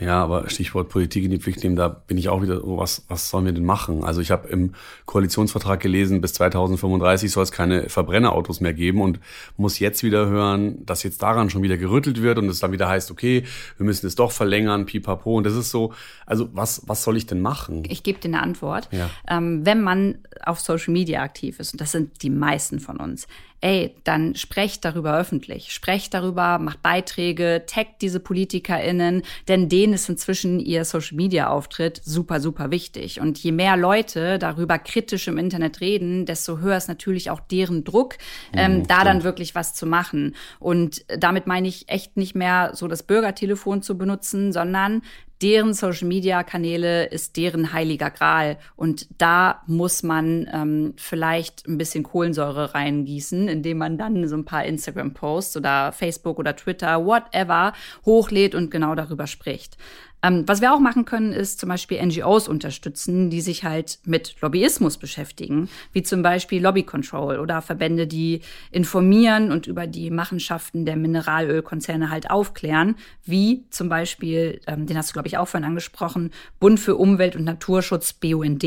[0.00, 3.04] Ja, aber Stichwort Politik in die Pflicht nehmen, da bin ich auch wieder, oh, was,
[3.08, 4.04] was sollen wir denn machen?
[4.04, 4.74] Also ich habe im
[5.06, 9.20] Koalitionsvertrag gelesen, bis 2035 soll es keine Verbrennerautos mehr geben und
[9.56, 12.88] muss jetzt wieder hören, dass jetzt daran schon wieder gerüttelt wird und es dann wieder
[12.88, 13.44] heißt, okay,
[13.76, 15.36] wir müssen es doch verlängern, pipapo.
[15.36, 15.92] Und das ist so,
[16.26, 17.84] also was, was soll ich denn machen?
[17.88, 18.88] Ich gebe dir eine Antwort.
[18.92, 19.10] Ja.
[19.28, 23.26] Ähm, wenn man auf Social Media aktiv ist, und das sind die meisten von uns,
[23.62, 25.72] ey, dann sprecht darüber öffentlich.
[25.72, 32.00] Sprecht darüber, macht Beiträge, taggt diese PolitikerInnen, denn denen ist inzwischen ihr Social Media Auftritt
[32.04, 33.20] super, super wichtig.
[33.20, 37.84] Und je mehr Leute darüber kritisch im Internet reden, desto höher ist natürlich auch deren
[37.84, 38.16] Druck,
[38.52, 40.34] ähm, mhm, da dann wirklich was zu machen.
[40.58, 45.02] Und damit meine ich echt nicht mehr so das Bürgertelefon zu benutzen, sondern
[45.42, 48.58] deren Social-Media-Kanäle ist deren heiliger Gral.
[48.76, 54.44] Und da muss man ähm, vielleicht ein bisschen Kohlensäure reingießen, indem man dann so ein
[54.44, 57.72] paar Instagram-Posts oder Facebook oder Twitter, whatever,
[58.06, 59.76] hochlädt und genau darüber spricht.
[60.22, 64.36] Ähm, was wir auch machen können, ist zum Beispiel NGOs unterstützen, die sich halt mit
[64.40, 70.84] Lobbyismus beschäftigen, wie zum Beispiel Lobby Control oder Verbände, die informieren und über die Machenschaften
[70.84, 75.68] der Mineralölkonzerne halt aufklären, wie zum Beispiel, ähm, den hast du glaube ich auch vorhin
[75.68, 78.64] angesprochen, Bund für Umwelt und Naturschutz BUND.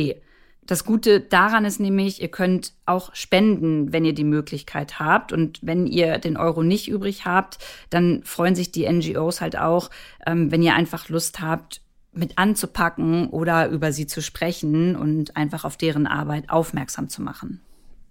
[0.68, 5.32] Das Gute daran ist nämlich, ihr könnt auch spenden, wenn ihr die Möglichkeit habt.
[5.32, 7.60] Und wenn ihr den Euro nicht übrig habt,
[7.90, 9.92] dann freuen sich die NGOs halt auch,
[10.26, 11.82] ähm, wenn ihr einfach Lust habt,
[12.14, 17.62] mit anzupacken oder über sie zu sprechen und einfach auf deren Arbeit aufmerksam zu machen.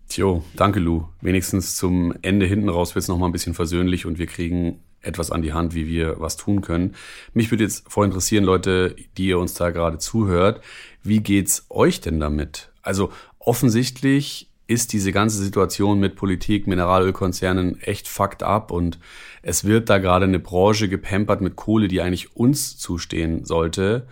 [0.08, 1.08] Tjo, danke Lou.
[1.22, 5.30] Wenigstens zum Ende hinten raus wird es nochmal ein bisschen versöhnlich und wir kriegen etwas
[5.30, 6.94] an die Hand, wie wir was tun können.
[7.32, 10.62] Mich würde jetzt voll interessieren, Leute, die ihr uns da gerade zuhört,
[11.04, 12.70] wie geht's euch denn damit?
[12.82, 18.98] Also offensichtlich ist diese ganze Situation mit Politik, Mineralölkonzernen echt fucked up und
[19.42, 24.06] es wird da gerade eine Branche gepampert mit Kohle, die eigentlich uns zustehen sollte.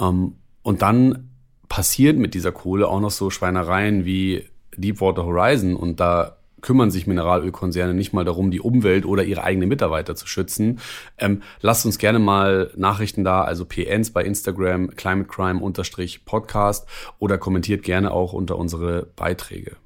[0.00, 1.28] Ähm, und dann
[1.68, 7.06] passiert mit dieser Kohle auch noch so Schweinereien wie Deepwater Horizon und da kümmern sich
[7.06, 10.80] Mineralölkonzerne nicht mal darum, die Umwelt oder ihre eigenen Mitarbeiter zu schützen.
[11.18, 15.60] Ähm, lasst uns gerne mal Nachrichten da, also PNs bei Instagram, Climate Crime
[16.24, 16.88] Podcast
[17.18, 19.76] oder kommentiert gerne auch unter unsere Beiträge.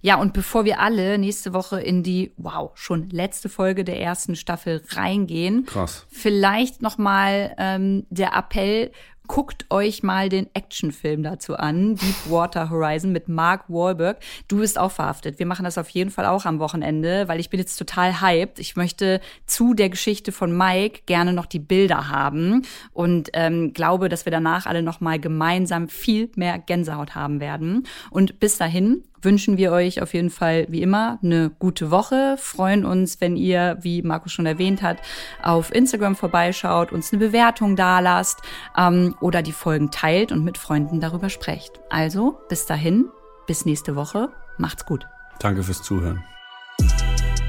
[0.00, 4.34] Ja, und bevor wir alle nächste Woche in die, wow, schon letzte Folge der ersten
[4.36, 6.04] Staffel reingehen, Krass.
[6.10, 8.90] vielleicht noch mal ähm, der Appell,
[9.26, 14.18] Guckt euch mal den Actionfilm dazu an, Deepwater Horizon mit Mark Wahlberg.
[14.48, 15.38] Du bist auch verhaftet.
[15.38, 18.58] Wir machen das auf jeden Fall auch am Wochenende, weil ich bin jetzt total hyped.
[18.58, 24.10] Ich möchte zu der Geschichte von Mike gerne noch die Bilder haben und ähm, glaube,
[24.10, 27.86] dass wir danach alle noch mal gemeinsam viel mehr Gänsehaut haben werden.
[28.10, 32.36] Und bis dahin wünschen wir euch auf jeden Fall wie immer eine gute Woche.
[32.38, 34.98] Freuen uns, wenn ihr, wie Markus schon erwähnt hat,
[35.42, 38.40] auf Instagram vorbeischaut, uns eine Bewertung dalasst
[38.76, 41.80] ähm, oder die Folgen teilt und mit Freunden darüber sprecht.
[41.90, 43.06] Also bis dahin,
[43.46, 44.30] bis nächste Woche.
[44.58, 45.06] Macht's gut.
[45.40, 46.22] Danke fürs Zuhören.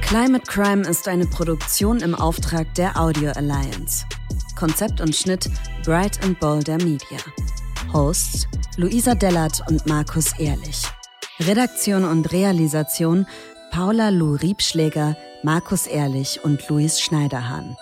[0.02, 4.06] Climate Crime ist eine Produktion im Auftrag der Audio Alliance.
[4.56, 5.50] Konzept und Schnitt
[5.84, 7.18] Bright and Bolder Media.
[7.92, 8.48] Hosts
[8.78, 10.84] Luisa Dellert und Markus Ehrlich.
[11.40, 13.28] Redaktion und Realisation
[13.70, 17.76] Paula Lou Riebschläger, Markus Ehrlich und Luis Schneiderhahn.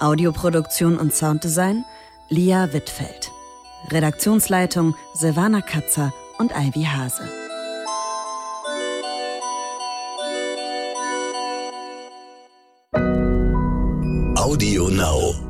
[0.00, 1.84] Audioproduktion und Sounddesign
[2.28, 3.30] Lia Wittfeld.
[3.90, 7.22] Redaktionsleitung Silvana Katzer und Ivy Hase.
[14.36, 15.47] Audio Now.